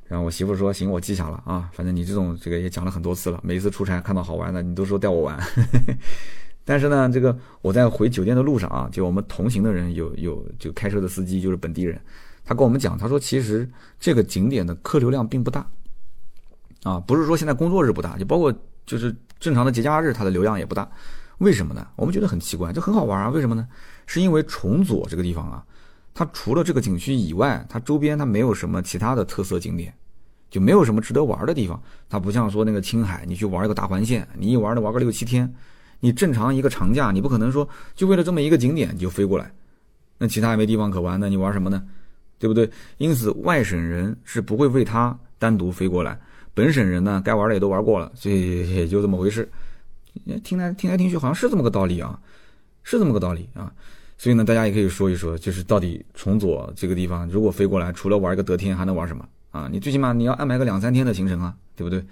[0.08, 5.38] 然后我媳妇说：“行，我记下了啊，反正你这种这个也讲了很多次了，每一次出差看到好玩的，你都说带我玩。
[6.64, 12.00] 但是呢，这个我在回酒店的路上啊，就我们同行的人有有就开车的司机就是本地人，
[12.44, 13.68] 他跟我们讲，他说其实
[14.00, 15.64] 这个景点的客流量并不大，
[16.82, 18.52] 啊，不是说现在工作日不大，就包括
[18.84, 20.90] 就是正常的节假日，它的流量也不大。
[21.38, 21.86] 为什么呢？
[21.94, 23.68] 我们觉得很奇怪，这很好玩啊，为什么呢？
[24.06, 25.64] 是因为崇左这个地方啊。”
[26.14, 29.92] 它除了这个景区以外，它周边它没有什么其他的特色景点，
[30.48, 31.82] 就没有什么值得玩的地方。
[32.08, 35.52] 它不像说那个青海，你去玩一个大环线，你一玩呢玩个六七天。
[36.00, 39.50] 你正常一个长假，你不可能说就为了这么一个景点你就飞过来，
[40.18, 41.82] 那其他也没地方可玩，那你玩什么呢？
[42.38, 42.70] 对不对？
[42.98, 46.20] 因此外省人是不会为它单独飞过来，
[46.52, 49.48] 本省人呢该玩的也都玩过了，所以也就这么回事。
[50.42, 52.20] 听来听来听去好像是这么个道理啊，
[52.82, 53.72] 是这么个道理啊。
[54.24, 59.68] 所以呢，大家也可以说一说，就是到底崇左这个地方，如果飞过来，除了玩一个德天，还能玩什么啊？
[59.70, 62.02] 你最起码你要安排个两三天的行程啊，对不对？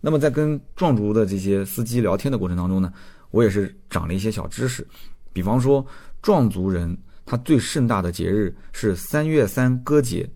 [0.00, 2.92] 那么在跟壮族的这些司机聊天的过程当中呢，
[3.30, 4.84] 我也是长了一些小知识，
[5.32, 5.86] 比方说
[6.20, 10.28] 壮族人他最盛大的节日是三月三歌节，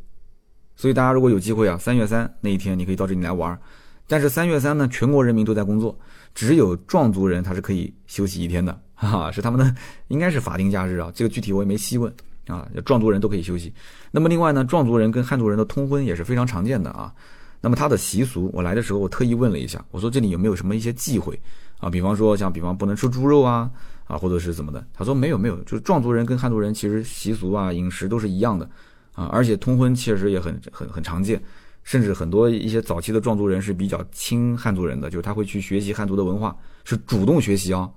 [0.76, 3.58] 所以大家如果有机会啊，三月三那一天你可以到这里来玩。
[4.06, 5.98] 但是三月三呢，全国人民都在工作，
[6.36, 8.80] 只有壮族人他是可以休息一天的。
[8.96, 9.74] 哈，是他们的
[10.08, 12.12] 应该是法定假日啊，这个具体我也没细问
[12.48, 12.66] 啊。
[12.84, 13.72] 壮族人都可以休息。
[14.10, 17.12] 那么另外呢，壮族人跟汉族人的通婚也是非常常见的啊。
[17.60, 21.38] 那么他的习俗，我来的时候我特意问了一下，我说这里有没有什么一些忌讳
[21.78, 21.90] 啊？
[21.90, 23.70] 比方说像比方不能吃猪肉啊
[24.06, 24.84] 啊，或者是怎么的？
[24.94, 28.68] 他说没有没有，就是壮族人跟汉族人其实习俗啊饮食都是一样的
[29.14, 31.42] 啊，而且通婚确实也很很很常见，
[31.82, 37.90] 甚至很多一些早期的壮族人是比较亲汉族人的，就是他会去学习汉族的文化，是主动学习啊。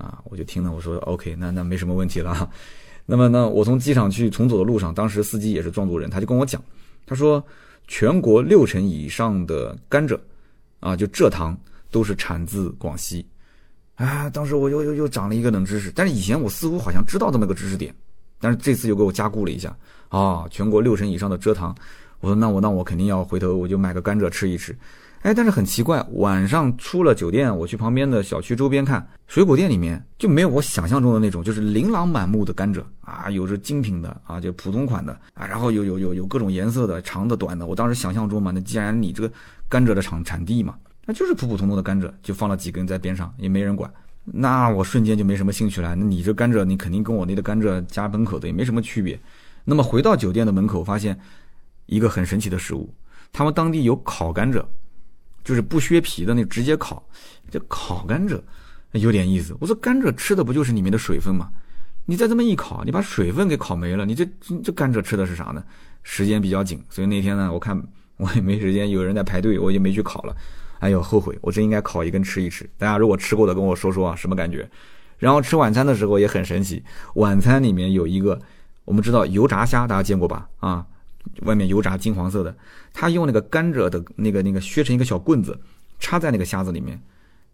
[0.00, 2.50] 啊，我就听了，我说 OK，那那没什么问题了。
[3.04, 6.62] 那么呢，我从机场去重走的路上，当时司机也是壮族人，他就跟我讲，
[7.04, 7.44] 他说
[7.86, 10.18] 全国六成以上的甘蔗，
[10.78, 11.58] 啊，就蔗糖
[11.90, 13.26] 都是产自广西。
[13.96, 17.94] 啊，当时我又又又长了一个冷知识，但是以前我似乎好像知道这么个知识点，
[18.40, 19.76] 但是这次又给我加固了一下。
[20.08, 21.76] 啊，全国六成以上的蔗糖，
[22.20, 24.74] 我说那我那我肯定要回头我就买个甘蔗吃一吃。
[25.22, 37.66] 哎，但是很奇怪，晚上出了酒店，我去旁边的小区周边看，水果店里面就没有我想象中的那种，就是琳琅满目的甘蔗啊，有着精品的啊，就普通款的啊，然后有有有有各种颜色的，长的短的。
[37.66, 39.30] 我当时想象中嘛，那既然你这个
[39.68, 43.92] 甘蔗的产产地嘛，那就是普普通通的甘蔗，就放了几根在边上，也没人管，
[44.24, 45.94] 那我瞬间就没什么兴趣了。
[45.94, 49.20] 那你这甘蔗，你肯定跟我那个甘蔗家门口的也没什么区别。
[49.64, 51.20] 那么回到酒店的门口，发现
[51.84, 52.88] 一个很神奇的食物，
[53.30, 54.64] 他们当地有烤甘蔗。
[55.44, 57.02] 就是不削皮的那直接烤，
[57.50, 58.40] 这烤甘蔗
[58.92, 59.56] 有点意思。
[59.60, 61.50] 我说甘蔗吃的不就是里面的水分吗？
[62.06, 64.26] 你再这么一烤，你把水分给烤没了，你这
[64.64, 65.62] 这甘蔗吃的是啥呢？
[66.02, 67.80] 时间比较紧，所以那天呢，我看
[68.16, 70.34] 我也没时间，有人在排队，我就没去烤了。
[70.80, 72.68] 哎呦，后悔，我真应该烤一根吃一吃。
[72.78, 74.68] 大家如果吃过的跟我说说啊，什么感觉？
[75.18, 76.82] 然后吃晚餐的时候也很神奇，
[77.14, 78.40] 晚餐里面有一个，
[78.84, 80.48] 我们知道油炸虾，大家见过吧？
[80.58, 80.86] 啊。
[81.42, 82.54] 外面油炸金黄色的，
[82.92, 85.58] 他用那个甘蔗的那个那个削成一个小棍子，
[85.98, 87.00] 插在那个虾子里面，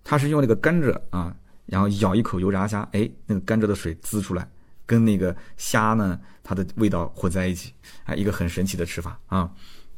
[0.03, 1.35] 他是用那个甘蔗啊，
[1.67, 4.49] 然后咬一口油炸虾，哎，那个甘蔗的水滋出来，
[4.85, 7.73] 跟那个虾呢，它的味道混在一起，
[8.05, 9.51] 啊，一个很神奇的吃法啊。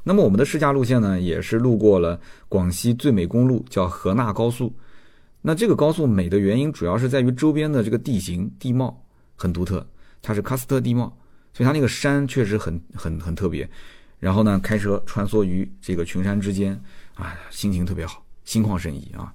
[0.05, 2.19] 那么我们的试驾路线呢，也是路过了
[2.49, 4.75] 广西最美公路，叫河纳高速。
[5.43, 9.05] 那这个高速美的原因，主要是在于周边的这个地形地貌
[9.37, 9.87] 很独特，
[10.23, 11.17] 它是喀斯特地貌。
[11.53, 13.69] 所以它那个山确实很很很特别，
[14.21, 16.81] 然后呢，开车穿梭于这个群山之间，
[17.15, 19.33] 啊，心情特别好，心旷神怡啊。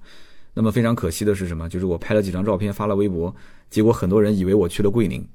[0.54, 1.68] 那么非常可惜的是什么？
[1.68, 3.34] 就是我拍了几张照片发了微博，
[3.68, 5.26] 结果很多人以为我去了桂林，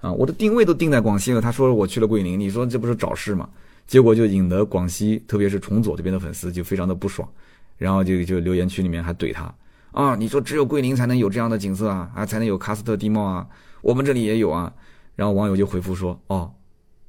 [0.00, 3.48] 啊，我的定位都定在广西了，他说我去了桂林，你说这不是找事吗？
[3.86, 7.28] 结果就引得广西，特别是崇左这边的粉丝就非常的不爽，
[7.76, 9.52] 然后就就留言区里面还怼他，
[9.90, 13.46] 啊，你说只有桂林才能有这样的景色啊，啊，才能有喀斯特地貌啊，
[13.82, 14.72] 我们这里也有啊。
[15.18, 16.48] 然后网友就回复说：“哦，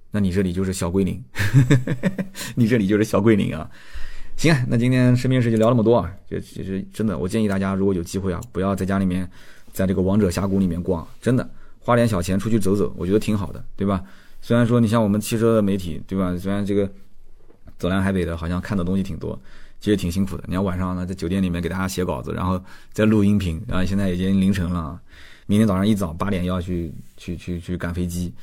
[0.10, 1.24] 那你这里就是小桂林，
[2.57, 3.70] 你这里就是小桂林啊。
[4.36, 6.12] 行，那今天身边事就聊那么多啊。
[6.28, 9.30] 就其实真的，我建议大家如果有机会啊，不要在家里面，
[9.72, 11.47] 在这个王者峡谷里面逛，真的
[11.78, 14.03] 花点小钱出去走走，我觉得挺好的，对吧？
[14.41, 16.36] 虽然说你像我们汽车的媒体，对吧？
[16.36, 16.91] 虽然这个
[17.78, 19.39] 走南海北的，好像看的东西挺多，
[19.80, 20.43] 其实挺辛苦的。
[20.47, 22.60] 你要晚上呢，在酒店里面给大家写稿子，然后
[22.91, 24.99] 再录音频，然后现在已经凌晨了，
[25.45, 28.34] 明天早上一早八点要去去去去赶飞机。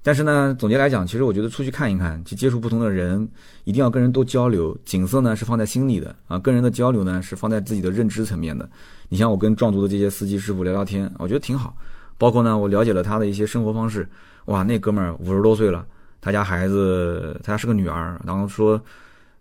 [0.00, 3.28] 但是呢，总结来讲，其实我觉得出去看一看，去接触不同的人，
[3.64, 4.74] 一定要跟人多交流。
[4.84, 8.66] 景色呢是放在心里的啊，跟人的交流呢是放在自己的认知层面的。
[9.08, 11.76] 你像我跟壮族的这些司机师傅聊聊天，我觉得挺好。
[12.16, 14.08] 包括呢，我了解了他的一些生活方式。
[14.46, 15.84] 哇，那哥们儿五十多岁了，
[16.20, 18.18] 他家孩子，他家是个女儿。
[18.24, 18.80] 然后说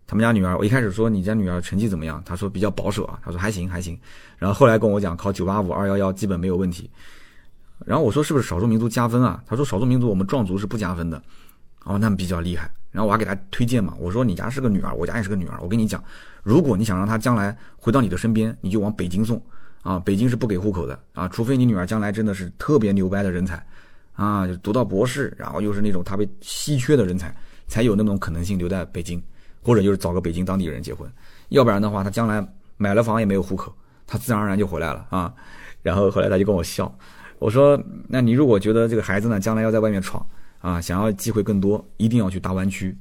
[0.06, 2.22] 他们家女儿，我一开始说你家女儿成绩怎么样？
[2.26, 3.98] 他说比较保守啊，他说还行还行。
[4.38, 6.90] 然后后来跟我讲考九八五二幺幺基本没有问题。
[7.88, 9.42] 然后我说是不是少数民族加分啊？
[9.48, 11.22] 他说少数民族我们壮族是不加分的。
[11.86, 12.70] 哦，那比较厉害。
[12.92, 15.58] 然后我还给他推荐嘛，我说你家是个女儿，我家也是个女儿。
[15.62, 16.04] 我跟你讲，
[16.44, 19.42] 如果你想让她将来回到你的身边，你就往北京送
[19.84, 19.98] 啊。
[19.98, 23.66] 北京是不给户口的啊，除非你女儿将来真的是特别牛掰的人才
[24.16, 27.34] 啊，就读到博士，然后又是那种特别稀缺的人才，
[27.68, 29.24] 才有那种可能性留在北京，
[29.62, 31.10] 或者就是找个北京当地人结婚。
[31.50, 33.74] 要不然的话，他将来买了房也没有户口，
[34.06, 35.34] 他自然而然就回来了啊。
[35.82, 36.94] 然后后来他就跟我笑。
[37.40, 40.26] 我说，那你如果觉得这个孩子呢，将来要在外面闯
[40.60, 42.96] 啊，想要机会更多，一定要去大湾区，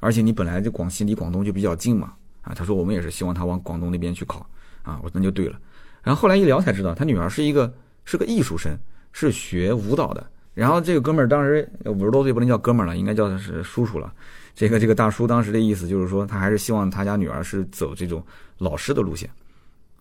[0.00, 4.48] 而且你本来这广西离广东就比较近嘛，啊，他说我们也是希望他往广东那边去考，
[4.82, 5.58] 啊，我说那就对了。
[6.02, 7.72] 然后后来一聊才知道，他女儿是一个
[8.04, 8.76] 是个艺术生，
[9.12, 10.26] 是学舞蹈的。
[10.54, 14.12] 然后这个哥们儿当时五十多岁，不能叫哥们儿了，应该叫是叔叔了。
[14.54, 18.22] 这个这个大叔当时的意思就是说，他还是希望他家女儿是走这种
[18.58, 19.30] 老师的路线，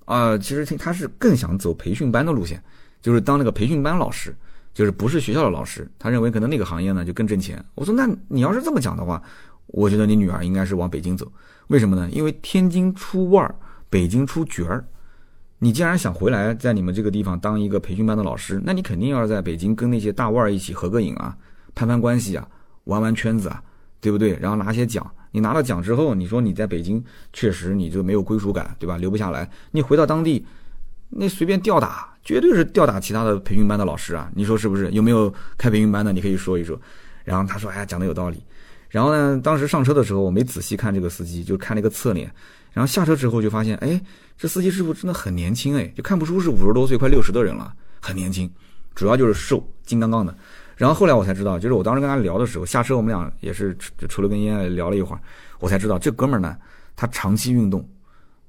[0.05, 2.61] 啊，其实他是更想走培训班的路线。
[3.01, 4.35] 就是当那个培训班老师，
[4.73, 7.63] 就是不是学校的老师，他认为可能那个行业呢就更挣钱。
[7.75, 9.21] 我说那你要是这么讲的话，
[9.67, 11.31] 我觉得你女儿应该是往北京走。
[11.67, 12.09] 为什么呢？
[12.11, 13.55] 因为天津出腕儿，
[13.89, 14.85] 北京出角儿。
[15.59, 21.37] 你既然想回来在你们这个地方当一个培训班的老师，那你肯定要在北京跟那些大腕儿一起合个影啊，
[21.75, 22.47] 攀攀关系啊，
[22.85, 23.63] 玩玩圈子啊，
[23.99, 24.37] 对不对？
[24.41, 25.09] 然后拿些奖。
[25.31, 28.97] 你拿了奖之后，你说你在北京确实你就没有归属感，对吧？
[28.97, 29.49] 留不下来。
[29.71, 30.45] 你回到当地。
[31.13, 34.29] 那随便吊打，绝对是吊打其他的培训班的老师啊！
[34.35, 34.89] 你说是不是？
[34.91, 36.13] 有没有开培训班的？
[36.13, 36.79] 你可以说一说。
[37.23, 38.43] 然后他说：“哎呀，讲的有道理。”
[38.89, 42.31] 然后呢，当时上车的时候，我没仔细看这个司机，就看那个侧脸。
[42.73, 44.01] 然后下车之后就发现，哎，
[44.37, 48.49] 这司机师傅真的很年轻，哎，就看不出是五十多岁、快六十的人了，很年轻。
[48.93, 50.35] 主要就是瘦，金刚刚的。
[50.75, 55.21] 然后后来我才知道，就是我当时跟他聊的时候，下车我们俩也是就抽了根烟聊了一会儿，
[55.59, 56.55] 我才知道这哥们儿呢，
[56.95, 57.87] 他长期运动。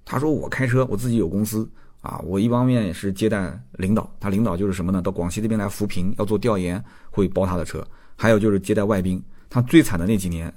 [0.04, 1.68] 他说：“我开车，我自己有公司。”
[2.02, 5.00] 啊，我一方面是接待领导，他领导就是什么呢？
[5.00, 7.82] 到广西这边来扶贫，要做调研，会包他的车。
[8.16, 10.52] 还有就是接待外宾，他最惨的那几年，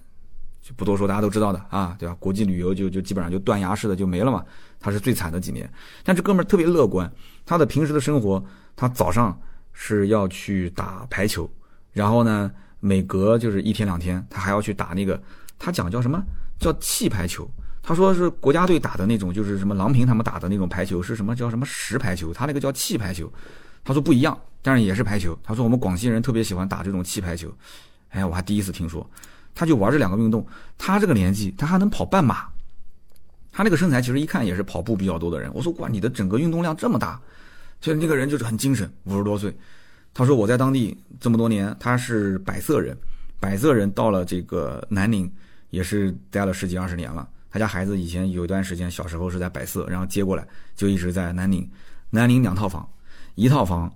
[0.62, 2.16] 就不多说，大家都知道的啊，对吧？
[2.20, 4.44] 国际旅游就就基本上就断崖式的就没了嘛。
[4.80, 5.72] 他是最惨的几年，
[6.04, 7.12] 但这哥们儿特别乐观。
[7.46, 8.44] 他的平时的生活，
[8.76, 9.40] 他早上
[9.72, 11.50] 是要去打排球，
[11.94, 15.22] 然后呢，每隔就是一天两天，他还要去打那个，
[15.60, 16.20] 他讲叫什么
[16.60, 17.48] 叫气排球。
[17.88, 22.34] 他说是国家队打的那种，就是什么郎平他们打的那种排球，是什么叫什么实排球？
[22.34, 23.32] 他那个叫气排球。
[23.84, 25.38] 他说不一样，但是也是排球。
[25.44, 27.56] 他说我们广西人特别喜欢打这种气排球。
[28.10, 29.08] 哎，我还第一次听说，
[29.54, 30.44] 他就玩这两个运动。
[30.80, 32.48] 他这个年纪，他还能跑半马。
[33.52, 35.52] 他那个身材其实一看也是跑步比较多的人。
[35.54, 37.22] 我说哇，你的整个运动量这么大，
[37.80, 39.56] 所以那个人就是很精神，五十多岁。
[40.12, 42.98] 他说我在当地这么多年，他是百色人，
[43.40, 45.32] 百色人到了这个南宁
[45.70, 47.30] 也是待了十几二十年了。
[47.56, 50.46] 他家孩子以前有一段时间小时候是在百色，然后接过来
[50.76, 51.66] 就一直在南宁。
[52.10, 52.86] 南宁两套房，
[53.36, 53.90] 一套房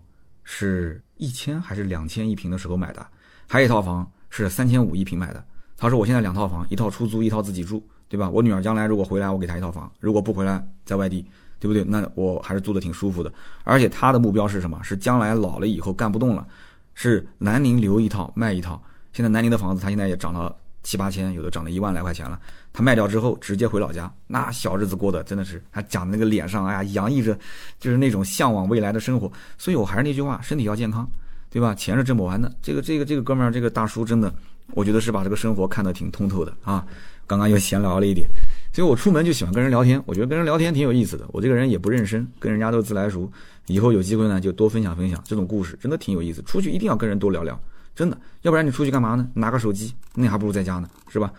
[0.46, 3.06] 是一千还是两千一平的时候买的，
[3.50, 5.44] 还有一套房是三千五一平买的。
[5.76, 8.30] 他说我现在两套房，一套出租，一套自己住，对吧？
[8.30, 11.26] 我女儿将来如果回来，我给她一套房；如果不回来，在外地，
[11.60, 11.84] 对不对？
[11.84, 13.30] 那我还是住的挺舒服的。
[13.66, 14.82] 而且他的目标是什么？
[14.82, 16.48] 是将来老了以后干不动了，
[16.94, 18.82] 是南宁留一套卖一套。
[19.12, 20.58] 现在南宁的房子他现在也涨到
[20.90, 22.40] 七八千，有的涨了一万来块钱了。
[22.74, 27.38] 他卖掉之后，直接回老家，那小日子过得真的是，他讲的那个脸上，哎呀，洋溢着
[27.80, 29.32] 就是那种向往未来的生活。
[29.56, 31.08] 所以我还是那句话，身体要健康，
[31.52, 31.76] 对吧？
[31.76, 32.52] 钱是挣不完的。
[32.60, 34.34] 这个这个这个哥们儿，这个大叔真的，
[34.72, 36.84] 我觉得是把这个生活看得挺通透的啊。
[37.28, 38.28] 刚刚又闲聊了一点，
[38.74, 41.24] 所以我出门就喜欢跟人聊天，我觉得跟人聊天挺有意思的。
[41.32, 43.32] 我这个人也不认生，跟人家都自来熟。
[43.68, 46.42] 以后有机会呢，就多分享分享这种故事，真的挺有意思。
[46.42, 47.62] 出去一定要跟人多聊聊，
[48.00, 49.28] 真的，要不然你出去干嘛呢？
[49.34, 51.34] 拿个手机，那还不如在家呢，是吧？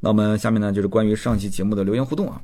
[0.00, 2.42] 那我们下面呢，就是关于上期节目的留言互动啊。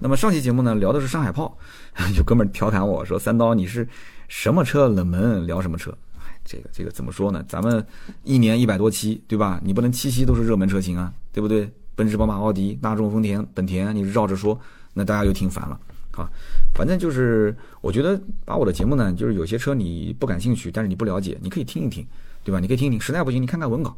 [0.00, 1.56] 那么上期节目呢，聊的是上海炮，
[2.14, 3.88] 有哥们调侃我说：“三刀，你是
[4.28, 5.96] 什么车冷门聊什么车？”，
[6.44, 7.42] 这个这个怎么说呢？
[7.48, 7.82] 咱们
[8.22, 9.58] 一年一百多期，对吧？
[9.64, 11.72] 你不能期期都是热门车型啊，对不对？
[11.94, 14.60] 奔驰、宝马、奥迪、大众、丰田、本田，你绕着说，
[14.92, 16.28] 那大家就听烦了啊。
[16.74, 22.06] 反正就是我觉得把我的节目呢，就是有些车你不感兴趣，但是你不了解，你可以听一听，
[22.46, 22.60] 对吧？
[22.60, 23.92] 你可以听听，实在不行你看看文稿。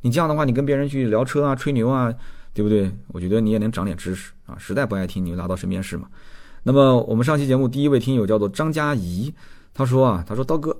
[0.00, 2.12] 你这样的话，你跟别人去聊车啊、吹牛啊。
[2.52, 2.88] 对不对？
[3.08, 4.56] 我觉得你也能长点知识啊。
[4.56, 6.08] 实在不爱听，你就拉到身边试嘛。
[6.62, 9.34] 那么我们上期节目第一位听友叫做张佳怡，
[9.74, 10.76] 他说啊，他说刀哥，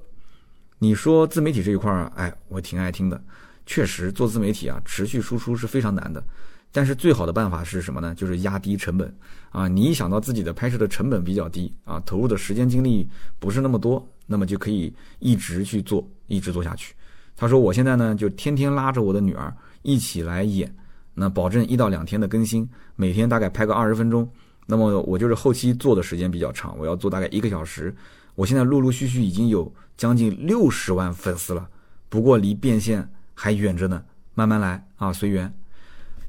[0.78, 3.20] 你说自媒体这一块儿，哎，我挺爱听的。
[3.66, 6.22] 确实做自媒体啊，持续输出是非常难的。
[6.70, 8.14] 但是最好的办法是什么呢？
[8.14, 9.12] 就是压低成本
[9.50, 9.66] 啊！
[9.66, 13.08] 你一想到自己的拍摄的成本比较低啊，投入的时间精力
[13.40, 16.94] 不是那么多，那么就可以一直去做，一直做下去。
[17.36, 20.74] 他说：“我现在呢，就天天拉着我的女儿一起来演，
[21.14, 24.28] 那保证一到两天的更新，每天大概拍个二十分钟。
[24.66, 27.94] 那么我就是后期做的时间比较长，我要做大概一个小时。
[28.34, 31.68] 我现在陆陆续续已经有将近六十万粉丝了，
[32.08, 34.02] 不过离变现还远着呢，
[34.34, 35.52] 慢慢来啊，随缘。”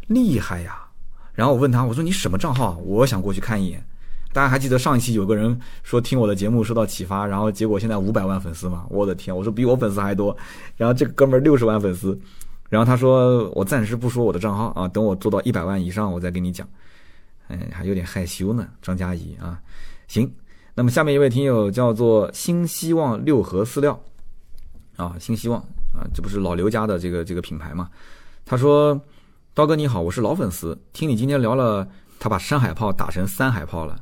[0.08, 0.86] 厉害呀！
[1.34, 2.78] 然后我问他，我说你什么账号？
[2.78, 3.84] 我想过去看一眼。
[4.36, 8.86] 大家还记得上一期有个人说听我的节目受到启发，然后结果现在五百万粉丝吗？
[8.90, 9.34] 我的天！
[9.34, 10.36] 我说比我粉丝还多。
[10.76, 12.20] 然后这个哥们儿六十万粉丝，
[12.68, 16.68] 然后他说我暂时不说我的账号啊，等我做到一百万以上我再跟你讲。
[17.48, 19.58] 哎，还有点害羞呢，张嘉怡啊。
[20.10, 20.30] 行，
[20.74, 23.98] 那么下面一位听友叫做新希望六合饲料
[24.98, 25.62] 啊，新希望
[25.94, 27.90] 啊，这不是老刘家的这个这个品牌吗？
[28.44, 29.00] 他说。
[29.54, 31.88] 刀哥你好，我是老粉丝，听你今天聊了，
[32.20, 34.00] 他把山海炮打成三海炮了。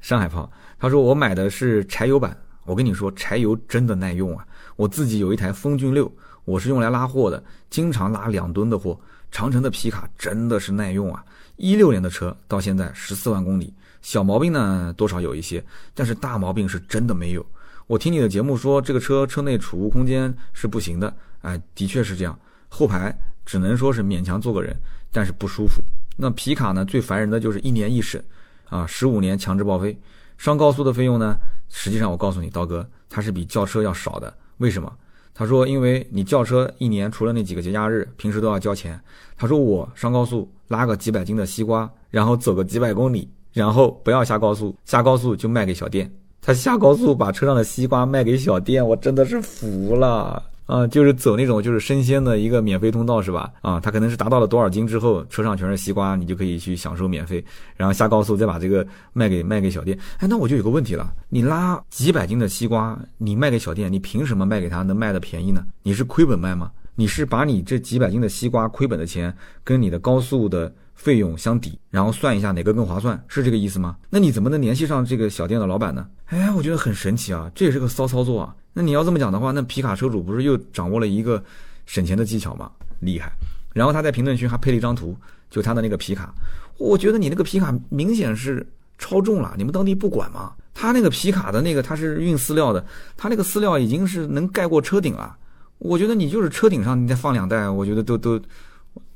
[0.00, 4.46] 山海炮，他说我买的是柴油版，我跟你说柴油真的耐用啊。
[4.76, 6.12] 我自己有一台风骏六，
[6.44, 9.00] 我是用来拉货的，经常拉两吨的货。
[9.30, 11.24] 长城的皮卡真的是耐用啊，
[11.56, 17.44] 一六年的车到现在十四万公里，小毛病呢多少有一些，但是大毛病是真的没有。
[17.86, 22.38] 我听你的节目说这个车车内储物空间是不行的，哎，的确是这样，
[22.68, 23.16] 后排。
[23.46, 24.74] 只能说是勉强坐个人，
[25.12, 25.82] 但是不舒服。
[26.16, 26.84] 那皮卡呢？
[26.84, 28.22] 最烦人的就是一年一审，
[28.68, 29.96] 啊，十五年强制报废。
[30.38, 31.36] 上高速的费用呢？
[31.68, 34.32] 实际上我告诉你，刀哥，它是比轿车要少的。
[34.58, 34.92] 为什么？
[35.34, 39.00] 他说，因为你轿车一年除了那几个节假日，平时都要交钱。
[39.36, 46.08] 他说我上高速拉个几百斤的西瓜，然后走个几百公里，然后不要下高速，下高速就卖给小店。
[46.40, 50.40] 他下高速把车上的西瓜卖给小店，我真的是服了。
[50.66, 53.52] 啊，就是走那种就是生鲜的一个免费通道是吧？
[53.60, 57.44] 啊，他可能是达到了多少斤之后，车上全是西瓜，你就可以去享受免费，
[57.76, 59.98] 然后下高速再把这个卖给卖给小店。
[60.18, 65.64] 哎，那我就有个问题了，你拉几百斤的西瓜，你卖给小店，你凭什么卖给他能卖的便宜呢？
[65.82, 66.70] 你是亏本卖吗？
[66.96, 73.96] 你是把你这几百斤的西瓜亏本的钱跟你的高速的费用相抵，然后算一下哪个更划算，是这个意思吗？
[74.08, 76.06] 那你怎么能联系上这个小店的老板呢？
[76.26, 78.54] 哎，我觉得很神奇啊，这也是个骚操作啊。
[78.74, 81.42] 那你要这么讲的话，那皮卡车主不是又掌握了一个
[81.86, 82.70] 省钱的技巧吗？
[83.00, 83.32] 厉害！
[83.72, 85.16] 然后他在评论区还配了一张图，
[85.48, 86.34] 就他的那个皮卡。
[86.76, 88.66] 我觉得你那个皮卡明显是
[88.98, 90.52] 超重了，你们当地不管吗？
[90.74, 92.84] 他那个皮卡的那个他是运饲料的，
[93.16, 95.36] 他那个饲料已经是能盖过车顶了。
[95.78, 98.40] 我觉得你就是车顶上你再放两袋，我觉得都都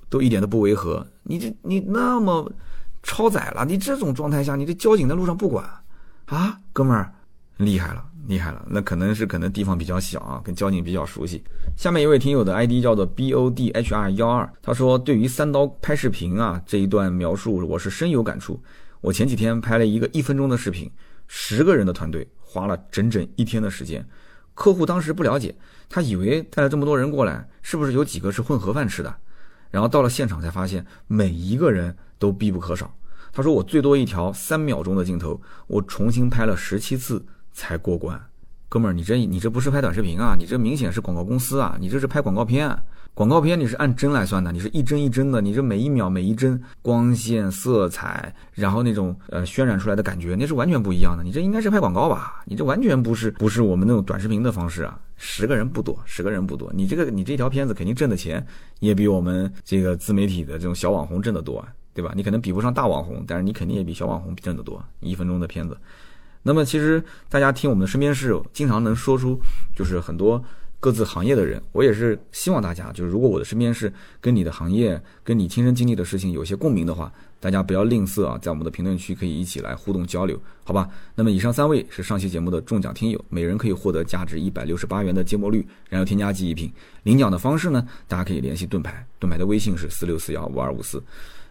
[0.08, 1.04] 都一点都不违和。
[1.24, 2.48] 你这你那么
[3.02, 5.68] 超载了，你这种状态下，你这交警在路上不管
[6.26, 7.12] 啊，哥们儿，
[7.56, 8.04] 厉害了！
[8.26, 11.42] 厉害了，那可能是可能地方比较小啊，跟交警比较熟悉。
[11.76, 18.60] 下面一位听友的 ID 叫做 B O D H R 幺二，他说对于三刀拍视频啊这一段描述，我是深有感触。
[19.00, 20.90] 我前几天拍了一个一分钟的视频，
[21.26, 24.06] 十个人的团队花了整整一天的时间。
[24.54, 25.54] 客户当时不了解，
[25.88, 29.14] 他以为带了这么多人过来，是不是有几个是混盒饭吃的？
[29.70, 32.92] 然后到了现场才发现，每一个人都必不可少。
[33.32, 37.24] 他说我最多一条三秒钟的镜头，我重新拍了十七次。
[37.58, 38.16] 才过关，
[38.68, 42.72] 哥们儿，你这你这不是拍短视频啊，你这明显是广告公司啊，你这是拍广告片，
[43.14, 51.24] 广告片你是按帧来算的，你是一帧一帧的，你这每一秒每一帧光线、色彩，然后那种呃渲染出来的感觉，那是完全不一样的。
[51.24, 52.44] 你这应该是拍广告吧？
[52.46, 54.96] 你这完全不是不是我们那种短视频的方式啊。
[55.16, 58.46] 十个人不多，十个人不多，你这个你这条片子肯定挣的钱
[58.78, 62.12] 也比我们这个自媒体的这种小网红挣得多，对吧？
[62.14, 64.80] 你可能比不上大网红，但是你肯定也比小网红挣得多。
[65.00, 65.76] 一分钟的片子。
[66.42, 69.38] 那么其实大家听我们的身边事，经常能说出
[69.76, 70.42] 就是很多
[70.80, 71.62] 各自行业的人。
[71.72, 80.88] 我也是希望大家，就是如果我的身边事跟你的行业、跟你亲身经历的事情有些共鸣的话，大家不要吝啬啊，在我们的评论区可以一起来互动交流，好吧？
[81.14, 86.72] 那么以上三位是上期节目的中奖听友，每人可以获得价值一百六十八元的芥末绿燃油添加剂一瓶。
[87.02, 91.02] 领奖的方式呢，大家可以联系盾牌，盾牌的微信是四六四幺五二五四。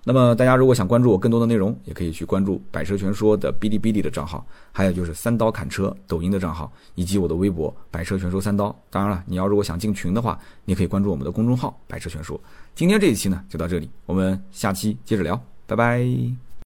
[0.07, 8.73] 那么大家如果想关注我更多的内容，也可以去关注百车全说的哔哩哔哩的账号，还有就是三刀砍车抖音的账号，以及我的微博百车全说三刀。
[8.89, 12.39] 当然了，你要如果想进群的话，你可以关注我们的公众号百车全说。
[12.73, 16.46] 今天这一期呢就到这里，我们下期接着聊，拜拜。